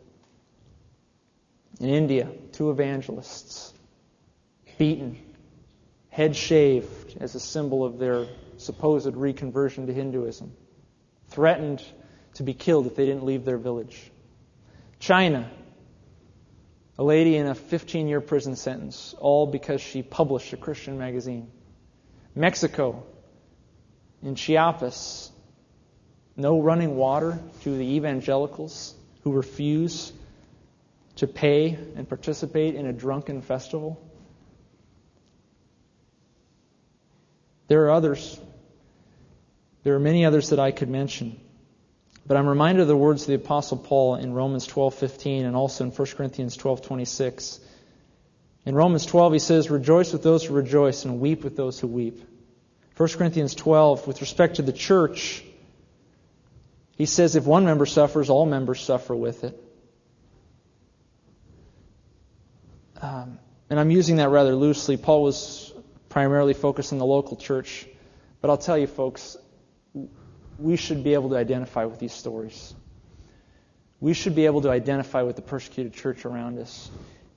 In 1.80 1.90
India, 1.90 2.30
two 2.52 2.72
evangelists 2.72 3.74
beaten, 4.78 5.20
head 6.10 6.36
shaved 6.36 7.18
as 7.20 7.36
a 7.36 7.40
symbol 7.40 7.86
of 7.86 8.00
their 8.00 8.28
supposed 8.58 9.14
reconversion 9.14 9.86
to 9.86 9.94
Hinduism, 9.94 10.52
threatened 11.30 11.84
to 12.36 12.44
be 12.44 12.54
killed 12.54 12.88
if 12.88 12.96
they 12.96 13.06
didn't 13.06 13.26
leave 13.26 13.46
their 13.46 13.58
village. 13.58 14.12
China, 15.00 15.50
a 16.98 17.04
lady 17.04 17.36
in 17.36 17.48
a 17.48 17.56
15 17.56 18.08
year 18.08 18.22
prison 18.22 18.56
sentence, 18.56 19.16
all 19.20 19.48
because 19.48 19.82
she 19.82 20.02
published 20.02 20.52
a 20.54 20.58
Christian 20.58 20.98
magazine. 20.98 21.52
Mexico, 22.36 23.04
in 24.22 24.36
Chiapas, 24.36 25.32
no 26.40 26.60
running 26.60 26.96
water 26.96 27.38
to 27.64 27.78
the 27.78 27.96
evangelicals 27.96 28.96
who 29.24 29.34
refuse 29.34 30.14
to 31.18 31.28
pay 31.28 31.78
and 31.96 32.08
participate 32.08 32.76
in 32.76 32.86
a 32.86 32.94
drunken 32.94 33.42
festival. 33.42 34.02
There 37.68 37.86
are 37.86 37.92
others. 37.92 38.40
There 39.84 39.96
are 39.96 40.00
many 40.00 40.26
others 40.26 40.50
that 40.50 40.60
I 40.60 40.72
could 40.72 40.90
mention. 40.90 41.40
But 42.26 42.38
I'm 42.38 42.48
reminded 42.48 42.84
of 42.84 42.88
the 42.88 42.96
words 42.96 43.24
of 43.24 43.28
the 43.28 43.34
apostle 43.34 43.78
Paul 43.78 44.16
in 44.16 44.34
Romans 44.34 44.66
12:15 44.66 45.46
and 45.46 45.56
also 45.56 45.84
in 45.84 45.92
1 45.92 46.08
Corinthians 46.16 46.56
12:26. 46.58 47.60
In 48.66 48.76
Romans 48.76 49.06
12 49.06 49.34
he 49.34 49.40
says, 49.40 49.70
"Rejoice 49.70 50.14
with 50.14 50.24
those 50.24 50.44
who 50.46 50.54
rejoice 50.54 51.06
and 51.06 51.20
weep 51.20 51.44
with 51.44 51.56
those 51.56 51.80
who 51.80 51.88
weep." 51.88 52.24
1 52.96 53.18
Corinthians 53.18 53.56
12 53.56 54.08
with 54.08 54.22
respect 54.22 54.58
to 54.58 54.62
the 54.62 54.74
church, 54.74 55.44
he 57.00 57.06
says 57.06 57.38
if 57.38 57.46
one 57.46 57.64
member 57.64 57.86
suffers, 57.86 58.30
all 58.30 58.46
members 58.46 58.82
suffer 58.82 59.16
with 59.16 59.46
it. 59.46 59.58
Um, 63.02 63.40
and 63.70 63.80
I'm 63.80 63.90
using 63.90 64.18
that 64.18 64.28
rather 64.28 64.54
loosely. 64.54 64.98
Paul 64.98 65.24
was 65.24 65.74
primarily 66.10 66.54
focused 66.54 66.92
on 66.92 67.00
the 67.00 67.06
local 67.06 67.38
church. 67.38 67.88
But 68.42 68.50
I'll 68.50 68.58
tell 68.58 68.78
you, 68.78 68.86
folks, 68.86 69.38
we 70.58 70.76
should 70.76 71.06
be 71.06 71.14
able 71.14 71.30
to 71.30 71.38
identify 71.38 71.86
with 71.86 72.00
these 72.00 72.12
stories. 72.12 72.74
We 74.02 74.14
should 74.14 74.36
be 74.36 74.46
able 74.46 74.64
to 74.64 74.70
identify 74.70 75.22
with 75.22 75.38
the 75.38 75.42
persecuted 75.42 75.94
church 75.94 76.26
around 76.26 76.60
us. 76.60 76.92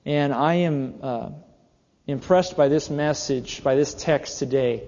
And 0.05 0.33
I 0.33 0.55
am 0.55 0.95
uh, 1.01 1.29
impressed 2.05 2.57
by 2.57 2.67
this 2.67 2.89
message, 2.89 3.63
by 3.63 3.75
this 3.75 3.93
text 3.93 4.39
today, 4.39 4.83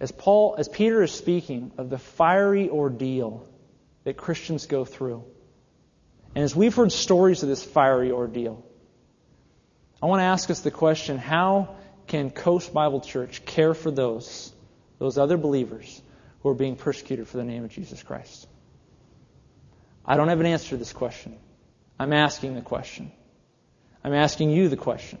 as 0.00 0.10
Paul, 0.10 0.54
as 0.56 0.68
Peter 0.68 1.02
is 1.02 1.12
speaking 1.12 1.72
of 1.76 1.90
the 1.90 1.98
fiery 1.98 2.70
ordeal 2.70 3.46
that 4.06 4.16
Christians 4.16 4.66
go 4.66 4.84
through. 4.84 5.24
And 6.36 6.44
as 6.44 6.54
we've 6.54 6.72
heard 6.72 6.92
stories 6.92 7.42
of 7.42 7.48
this 7.48 7.64
fiery 7.64 8.12
ordeal, 8.12 8.64
I 10.00 10.06
want 10.06 10.20
to 10.20 10.24
ask 10.24 10.48
us 10.48 10.60
the 10.60 10.70
question 10.70 11.18
how 11.18 11.74
can 12.06 12.30
Coast 12.30 12.72
Bible 12.72 13.00
Church 13.00 13.44
care 13.44 13.74
for 13.74 13.90
those, 13.90 14.52
those 15.00 15.18
other 15.18 15.36
believers 15.36 16.00
who 16.40 16.50
are 16.50 16.54
being 16.54 16.76
persecuted 16.76 17.26
for 17.26 17.36
the 17.36 17.42
name 17.42 17.64
of 17.64 17.70
Jesus 17.70 18.00
Christ? 18.00 18.46
I 20.04 20.16
don't 20.16 20.28
have 20.28 20.38
an 20.38 20.46
answer 20.46 20.68
to 20.68 20.76
this 20.76 20.92
question. 20.92 21.36
I'm 21.98 22.12
asking 22.12 22.54
the 22.54 22.62
question. 22.62 23.10
I'm 24.04 24.14
asking 24.14 24.50
you 24.50 24.68
the 24.68 24.76
question. 24.76 25.18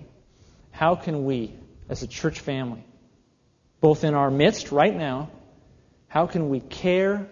How 0.70 0.94
can 0.94 1.24
we, 1.24 1.52
as 1.88 2.04
a 2.04 2.06
church 2.06 2.38
family, 2.38 2.84
both 3.80 4.04
in 4.04 4.14
our 4.14 4.30
midst 4.30 4.70
right 4.70 4.94
now, 4.94 5.30
how 6.06 6.28
can 6.28 6.50
we 6.50 6.60
care 6.60 7.28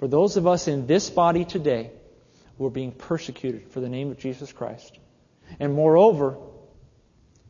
for 0.00 0.08
those 0.08 0.38
of 0.38 0.46
us 0.46 0.66
in 0.66 0.86
this 0.86 1.10
body 1.10 1.44
today 1.44 1.90
who 2.56 2.66
are 2.66 2.70
being 2.70 2.90
persecuted 2.90 3.70
for 3.70 3.80
the 3.80 3.88
name 3.88 4.10
of 4.10 4.18
Jesus 4.18 4.50
Christ? 4.50 4.98
And 5.60 5.74
moreover, 5.74 6.38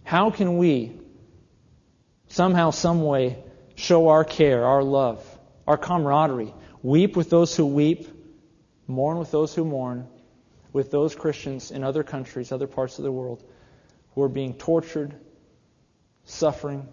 how 0.02 0.30
can 0.30 0.58
we 0.58 0.98
somehow, 2.26 2.70
some 2.70 3.02
way, 3.02 3.38
show 3.76 4.08
our 4.08 4.24
care, 4.24 4.64
our 4.64 4.82
love, 4.82 5.24
our 5.64 5.78
camaraderie, 5.78 6.52
weep 6.82 7.16
with 7.16 7.30
those 7.30 7.56
who 7.56 7.66
weep, 7.66 8.08
mourn 8.88 9.18
with 9.18 9.30
those 9.30 9.54
who 9.54 9.64
mourn, 9.64 10.08
with 10.72 10.90
those 10.90 11.14
Christians 11.14 11.70
in 11.70 11.84
other 11.84 12.02
countries, 12.02 12.50
other 12.50 12.66
parts 12.66 12.98
of 12.98 13.04
the 13.04 13.12
world, 13.12 13.44
who 14.16 14.22
are 14.22 14.28
being 14.28 14.54
tortured, 14.54 15.14
suffering, 16.24 16.88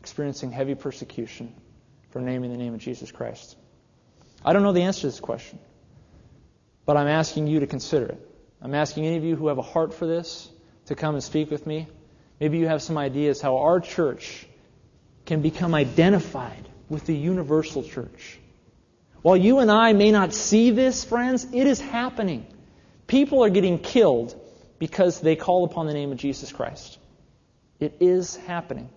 experiencing 0.00 0.52
heavy 0.52 0.76
persecution 0.76 1.52
for 2.10 2.20
naming 2.20 2.52
the 2.52 2.56
name 2.56 2.72
of 2.72 2.78
Jesus 2.78 3.10
Christ? 3.10 3.56
I 4.46 4.52
don't 4.52 4.62
know 4.62 4.72
the 4.72 4.82
answer 4.82 5.00
to 5.00 5.06
this 5.08 5.18
question, 5.18 5.58
but 6.86 6.96
I'm 6.96 7.08
asking 7.08 7.48
you 7.48 7.60
to 7.60 7.66
consider 7.66 8.06
it. 8.06 8.30
I'm 8.62 8.74
asking 8.74 9.04
any 9.04 9.16
of 9.16 9.24
you 9.24 9.34
who 9.34 9.48
have 9.48 9.58
a 9.58 9.62
heart 9.62 9.92
for 9.92 10.06
this 10.06 10.48
to 10.86 10.94
come 10.94 11.16
and 11.16 11.24
speak 11.24 11.50
with 11.50 11.66
me. 11.66 11.88
Maybe 12.38 12.58
you 12.58 12.68
have 12.68 12.80
some 12.80 12.96
ideas 12.96 13.40
how 13.40 13.58
our 13.58 13.80
church 13.80 14.46
can 15.24 15.42
become 15.42 15.74
identified 15.74 16.68
with 16.88 17.06
the 17.06 17.14
universal 17.16 17.82
church. 17.82 18.38
While 19.22 19.36
you 19.36 19.58
and 19.58 19.68
I 19.68 19.92
may 19.94 20.12
not 20.12 20.32
see 20.32 20.70
this, 20.70 21.02
friends, 21.02 21.48
it 21.52 21.66
is 21.66 21.80
happening. 21.80 22.46
People 23.08 23.42
are 23.42 23.50
getting 23.50 23.80
killed 23.80 24.40
because 24.78 25.20
they 25.20 25.34
call 25.34 25.64
upon 25.64 25.86
the 25.86 25.92
name 25.92 26.12
of 26.12 26.18
Jesus 26.18 26.52
Christ. 26.52 26.98
It 27.80 27.96
is 27.98 28.36
happening. 28.36 28.90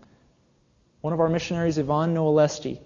One 1.02 1.14
of 1.14 1.20
our 1.20 1.30
missionaries, 1.30 1.80
Yvonne 1.80 2.14
Noah 2.14 2.34
Lesti, 2.34 2.80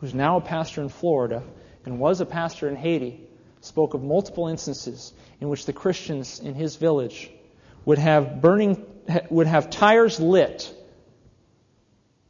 who's 0.00 0.12
now 0.12 0.36
a 0.36 0.40
pastor 0.42 0.82
in 0.82 0.90
Florida 0.90 1.42
and 1.84 1.98
was 1.98 2.20
a 2.20 2.26
pastor 2.26 2.68
in 2.68 2.76
Haiti, 2.76 3.20
spoke 3.60 3.94
of 3.94 4.02
multiple 4.02 4.48
instances 4.48 5.12
in 5.40 5.48
which 5.48 5.66
the 5.66 5.72
Christians 5.72 6.40
in 6.40 6.54
his 6.54 6.76
village 6.76 7.30
would 7.84 7.98
have 7.98 8.40
burning 8.40 8.84
would 9.30 9.46
have 9.46 9.70
tires 9.70 10.20
lit 10.20 10.72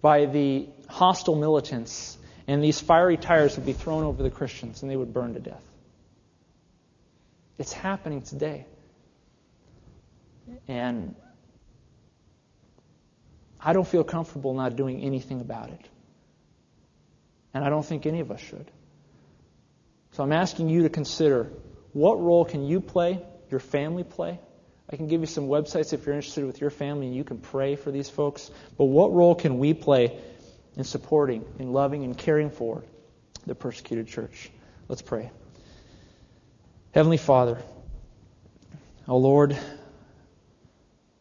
by 0.00 0.26
the 0.26 0.68
hostile 0.88 1.36
militants, 1.36 2.16
and 2.48 2.62
these 2.62 2.80
fiery 2.80 3.16
tires 3.16 3.56
would 3.56 3.66
be 3.66 3.72
thrown 3.72 4.04
over 4.04 4.22
the 4.22 4.30
Christians 4.30 4.82
and 4.82 4.90
they 4.90 4.96
would 4.96 5.12
burn 5.12 5.34
to 5.34 5.40
death. 5.40 5.62
It's 7.58 7.72
happening 7.72 8.22
today. 8.22 8.66
And 10.66 11.14
I 13.60 13.72
don't 13.72 13.86
feel 13.86 14.02
comfortable 14.02 14.54
not 14.54 14.74
doing 14.74 15.02
anything 15.02 15.40
about 15.40 15.68
it. 15.68 15.88
And 17.54 17.64
I 17.64 17.68
don't 17.68 17.84
think 17.84 18.06
any 18.06 18.20
of 18.20 18.30
us 18.30 18.40
should. 18.40 18.70
So 20.12 20.22
I'm 20.22 20.32
asking 20.32 20.68
you 20.68 20.82
to 20.82 20.88
consider 20.88 21.50
what 21.92 22.20
role 22.20 22.44
can 22.44 22.64
you 22.64 22.80
play, 22.80 23.20
your 23.50 23.60
family 23.60 24.04
play, 24.04 24.38
I 24.92 24.96
can 24.96 25.06
give 25.06 25.20
you 25.20 25.26
some 25.26 25.48
websites 25.48 25.94
if 25.94 26.04
you're 26.04 26.14
interested 26.14 26.44
with 26.44 26.60
your 26.60 26.68
family 26.68 27.06
and 27.06 27.16
you 27.16 27.24
can 27.24 27.38
pray 27.38 27.76
for 27.76 27.90
these 27.90 28.10
folks. 28.10 28.50
But 28.76 28.84
what 28.84 29.12
role 29.12 29.34
can 29.34 29.58
we 29.58 29.72
play 29.72 30.18
in 30.76 30.84
supporting, 30.84 31.44
in 31.58 31.72
loving, 31.72 32.04
and 32.04 32.16
caring 32.16 32.50
for 32.50 32.84
the 33.46 33.54
persecuted 33.54 34.06
church? 34.06 34.50
Let's 34.88 35.00
pray. 35.00 35.30
Heavenly 36.92 37.16
Father, 37.16 37.62
O 39.08 39.14
oh 39.14 39.16
Lord, 39.16 39.56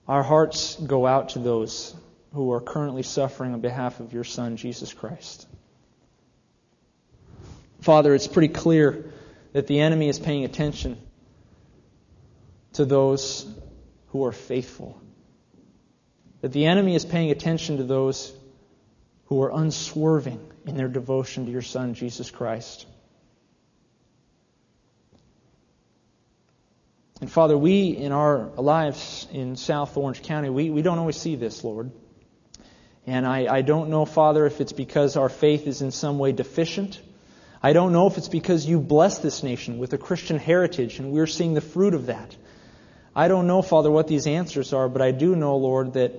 our 0.05 0.23
hearts 0.23 0.75
go 0.75 1.07
out 1.07 1.29
to 1.29 1.39
those 1.39 1.95
who 2.33 2.51
are 2.51 2.59
currently 2.59 3.03
suffering 3.03 3.53
on 3.53 3.61
behalf 3.61 4.01
of 4.01 4.11
your 4.11 4.25
Son, 4.25 4.57
Jesus 4.57 4.93
Christ. 4.93 5.47
Father, 7.81 8.13
it's 8.13 8.27
pretty 8.27 8.53
clear 8.53 9.11
that 9.53 9.67
the 9.67 9.79
enemy 9.79 10.07
is 10.07 10.19
paying 10.19 10.45
attention 10.45 11.01
to 12.73 12.85
those 12.85 13.45
who 14.07 14.23
are 14.25 14.31
faithful. 14.31 15.01
That 16.41 16.51
the 16.51 16.65
enemy 16.65 16.95
is 16.95 17.05
paying 17.05 17.31
attention 17.31 17.77
to 17.77 17.83
those 17.83 18.33
who 19.25 19.41
are 19.41 19.51
unswerving 19.51 20.39
in 20.65 20.75
their 20.75 20.87
devotion 20.87 21.45
to 21.45 21.51
your 21.51 21.61
Son, 21.61 21.95
Jesus 21.95 22.29
Christ. 22.29 22.85
And 27.19 27.31
Father, 27.31 27.57
we 27.57 27.89
in 27.89 28.11
our 28.11 28.47
lives 28.57 29.27
in 29.31 29.55
South 29.55 29.95
Orange 29.95 30.21
County, 30.23 30.49
we, 30.49 30.69
we 30.69 30.81
don't 30.81 30.97
always 30.97 31.17
see 31.17 31.35
this, 31.35 31.63
Lord. 31.63 31.91
And 33.07 33.25
I, 33.25 33.51
I 33.51 33.61
don't 33.61 33.89
know, 33.89 34.05
Father, 34.05 34.45
if 34.45 34.61
it's 34.61 34.73
because 34.73 35.17
our 35.17 35.29
faith 35.29 35.65
is 35.65 35.81
in 35.81 35.91
some 35.91 36.19
way 36.19 36.31
deficient. 36.31 36.99
I 37.63 37.73
don't 37.73 37.93
know 37.93 38.07
if 38.07 38.17
it's 38.17 38.29
because 38.29 38.65
you 38.65 38.79
bless 38.79 39.19
this 39.19 39.43
nation 39.43 39.77
with 39.77 39.93
a 39.93 39.97
Christian 39.97 40.37
heritage 40.37 40.99
and 40.99 41.11
we're 41.11 41.27
seeing 41.27 41.53
the 41.53 41.61
fruit 41.61 41.93
of 41.93 42.07
that. 42.07 42.35
I 43.15 43.27
don't 43.27 43.45
know, 43.47 43.61
Father, 43.61 43.91
what 43.91 44.07
these 44.07 44.25
answers 44.25 44.73
are, 44.73 44.89
but 44.89 45.01
I 45.01 45.11
do 45.11 45.35
know, 45.35 45.57
Lord, 45.57 45.93
that 45.93 46.13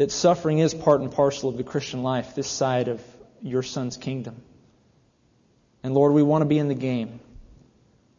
that 0.00 0.10
suffering 0.10 0.60
is 0.60 0.72
part 0.72 1.02
and 1.02 1.12
parcel 1.12 1.50
of 1.50 1.58
the 1.58 1.62
Christian 1.62 2.02
life, 2.02 2.34
this 2.34 2.48
side 2.48 2.88
of 2.88 3.02
your 3.42 3.62
Son's 3.62 3.98
kingdom. 3.98 4.40
And 5.82 5.92
Lord, 5.92 6.14
we 6.14 6.22
want 6.22 6.40
to 6.40 6.46
be 6.46 6.58
in 6.58 6.68
the 6.68 6.74
game. 6.74 7.20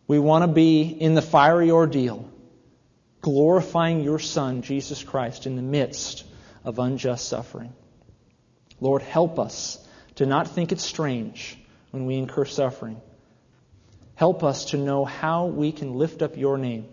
We 0.06 0.20
want 0.20 0.44
to 0.44 0.48
be 0.48 0.84
in 0.84 1.16
the 1.16 1.24
fiery 1.24 1.72
ordeal, 1.72 2.30
glorifying 3.22 4.04
your 4.04 4.20
Son, 4.20 4.62
Jesus 4.62 5.02
Christ, 5.02 5.48
in 5.48 5.56
the 5.56 5.64
midst 5.64 6.24
of 6.64 6.78
unjust 6.78 7.28
suffering. 7.28 7.74
Lord, 8.80 9.02
help 9.02 9.40
us 9.40 9.84
to 10.18 10.28
not 10.28 10.50
think 10.50 10.72
it 10.72 10.80
strange 10.80 11.58
when 11.92 12.06
we 12.06 12.18
incur 12.18 12.46
suffering. 12.46 13.00
Help 14.16 14.44
us 14.44 14.66
to 14.66 14.78
know 14.78 15.06
how 15.06 15.46
we 15.46 15.72
can 15.72 15.96
lift 15.96 16.22
up 16.22 16.38
your 16.38 16.58
name 16.58 16.86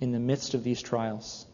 in 0.00 0.12
the 0.12 0.18
midst 0.18 0.54
of 0.54 0.64
these 0.64 0.82
trials. 0.82 1.46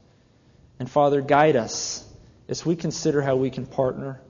And 0.79 0.91
Father, 0.91 1.21
guide 1.21 1.57
us 1.57 2.05
as 2.49 2.65
we 2.65 2.77
consider 2.77 3.23
how 3.23 3.37
we 3.37 3.51
can 3.51 3.67
partner 3.67 4.21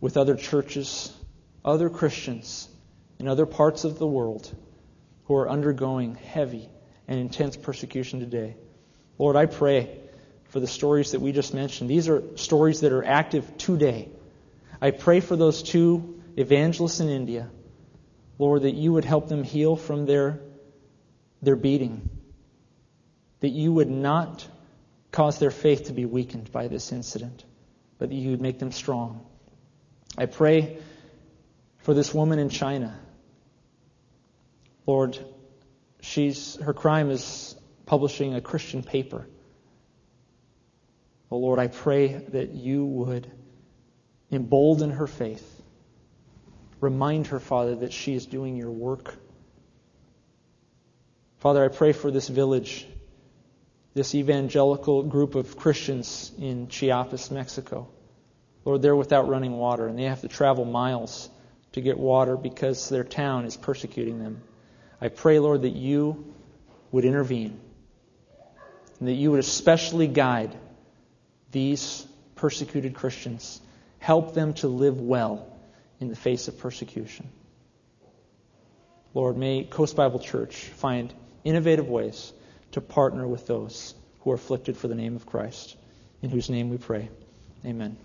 with 0.00 0.16
other 0.16 0.34
churches, 0.34 1.12
other 1.64 1.88
Christians 1.88 2.68
in 3.18 3.28
other 3.28 3.46
parts 3.46 3.84
of 3.84 3.98
the 3.98 4.06
world 4.06 4.52
who 5.26 5.36
are 5.36 5.48
undergoing 5.48 6.16
heavy 6.16 6.68
and 7.06 7.20
intense 7.20 7.56
persecution 7.56 8.20
today. 8.20 8.56
Lord, 9.18 9.36
I 9.36 9.46
pray 9.46 9.98
for 10.48 10.58
the 10.58 10.66
stories 10.66 11.12
that 11.12 11.20
we 11.20 11.32
just 11.32 11.54
mentioned. 11.54 11.88
These 11.88 12.08
are 12.08 12.22
stories 12.36 12.80
that 12.80 12.92
are 12.92 13.04
active 13.04 13.56
today. 13.58 14.08
I 14.80 14.90
pray 14.90 15.20
for 15.20 15.36
those 15.36 15.62
two 15.62 16.20
evangelists 16.36 16.98
in 16.98 17.08
India, 17.08 17.48
Lord, 18.38 18.62
that 18.62 18.74
you 18.74 18.92
would 18.92 19.04
help 19.04 19.28
them 19.28 19.44
heal 19.44 19.76
from 19.76 20.06
their, 20.06 20.40
their 21.42 21.56
beating, 21.56 22.08
that 23.40 23.50
you 23.50 23.72
would 23.72 23.90
not 23.90 24.46
cause 25.10 25.38
their 25.38 25.50
faith 25.50 25.84
to 25.84 25.92
be 25.92 26.06
weakened 26.06 26.50
by 26.50 26.68
this 26.68 26.92
incident, 26.92 27.44
but 27.98 28.08
that 28.08 28.14
you 28.14 28.30
would 28.30 28.40
make 28.40 28.58
them 28.58 28.72
strong. 28.72 29.24
I 30.16 30.26
pray 30.26 30.78
for 31.78 31.94
this 31.94 32.14
woman 32.14 32.38
in 32.38 32.48
China. 32.48 32.98
Lord, 34.86 35.18
she's, 36.00 36.56
her 36.56 36.72
crime 36.72 37.10
is 37.10 37.54
publishing 37.86 38.34
a 38.34 38.40
Christian 38.40 38.82
paper. 38.82 39.26
Oh 41.30 41.38
Lord, 41.38 41.58
I 41.58 41.68
pray 41.68 42.08
that 42.28 42.50
you 42.50 42.84
would 42.84 43.30
embolden 44.30 44.90
her 44.90 45.06
faith. 45.06 45.51
Remind 46.82 47.28
her, 47.28 47.40
Father, 47.40 47.76
that 47.76 47.92
she 47.92 48.12
is 48.14 48.26
doing 48.26 48.56
your 48.56 48.70
work. 48.70 49.14
Father, 51.38 51.64
I 51.64 51.68
pray 51.68 51.92
for 51.92 52.10
this 52.10 52.28
village, 52.28 52.86
this 53.94 54.14
evangelical 54.14 55.04
group 55.04 55.34
of 55.34 55.56
Christians 55.56 56.32
in 56.38 56.68
Chiapas, 56.68 57.30
Mexico. 57.30 57.88
Lord, 58.64 58.82
they're 58.82 58.94
without 58.94 59.28
running 59.28 59.52
water, 59.52 59.86
and 59.86 59.98
they 59.98 60.04
have 60.04 60.20
to 60.20 60.28
travel 60.28 60.64
miles 60.64 61.30
to 61.72 61.80
get 61.80 61.98
water 61.98 62.36
because 62.36 62.90
their 62.90 63.04
town 63.04 63.46
is 63.46 63.56
persecuting 63.56 64.18
them. 64.18 64.42
I 65.00 65.08
pray, 65.08 65.38
Lord, 65.38 65.62
that 65.62 65.76
you 65.76 66.34
would 66.90 67.04
intervene 67.04 67.58
and 68.98 69.08
that 69.08 69.14
you 69.14 69.30
would 69.30 69.40
especially 69.40 70.06
guide 70.06 70.54
these 71.50 72.06
persecuted 72.34 72.94
Christians 72.94 73.60
Help 74.02 74.34
them 74.34 74.52
to 74.54 74.66
live 74.66 75.00
well 75.00 75.46
in 76.02 76.08
the 76.08 76.16
face 76.16 76.48
of 76.48 76.58
persecution. 76.58 77.30
Lord, 79.14 79.36
may 79.36 79.62
Coast 79.62 79.94
Bible 79.94 80.18
Church 80.18 80.56
find 80.56 81.14
innovative 81.44 81.88
ways 81.88 82.32
to 82.72 82.80
partner 82.80 83.26
with 83.26 83.46
those 83.46 83.94
who 84.20 84.32
are 84.32 84.34
afflicted 84.34 84.76
for 84.76 84.88
the 84.88 84.96
name 84.96 85.14
of 85.14 85.26
Christ, 85.26 85.76
in 86.20 86.28
whose 86.28 86.50
name 86.50 86.70
we 86.70 86.78
pray. 86.78 87.08
Amen. 87.64 87.96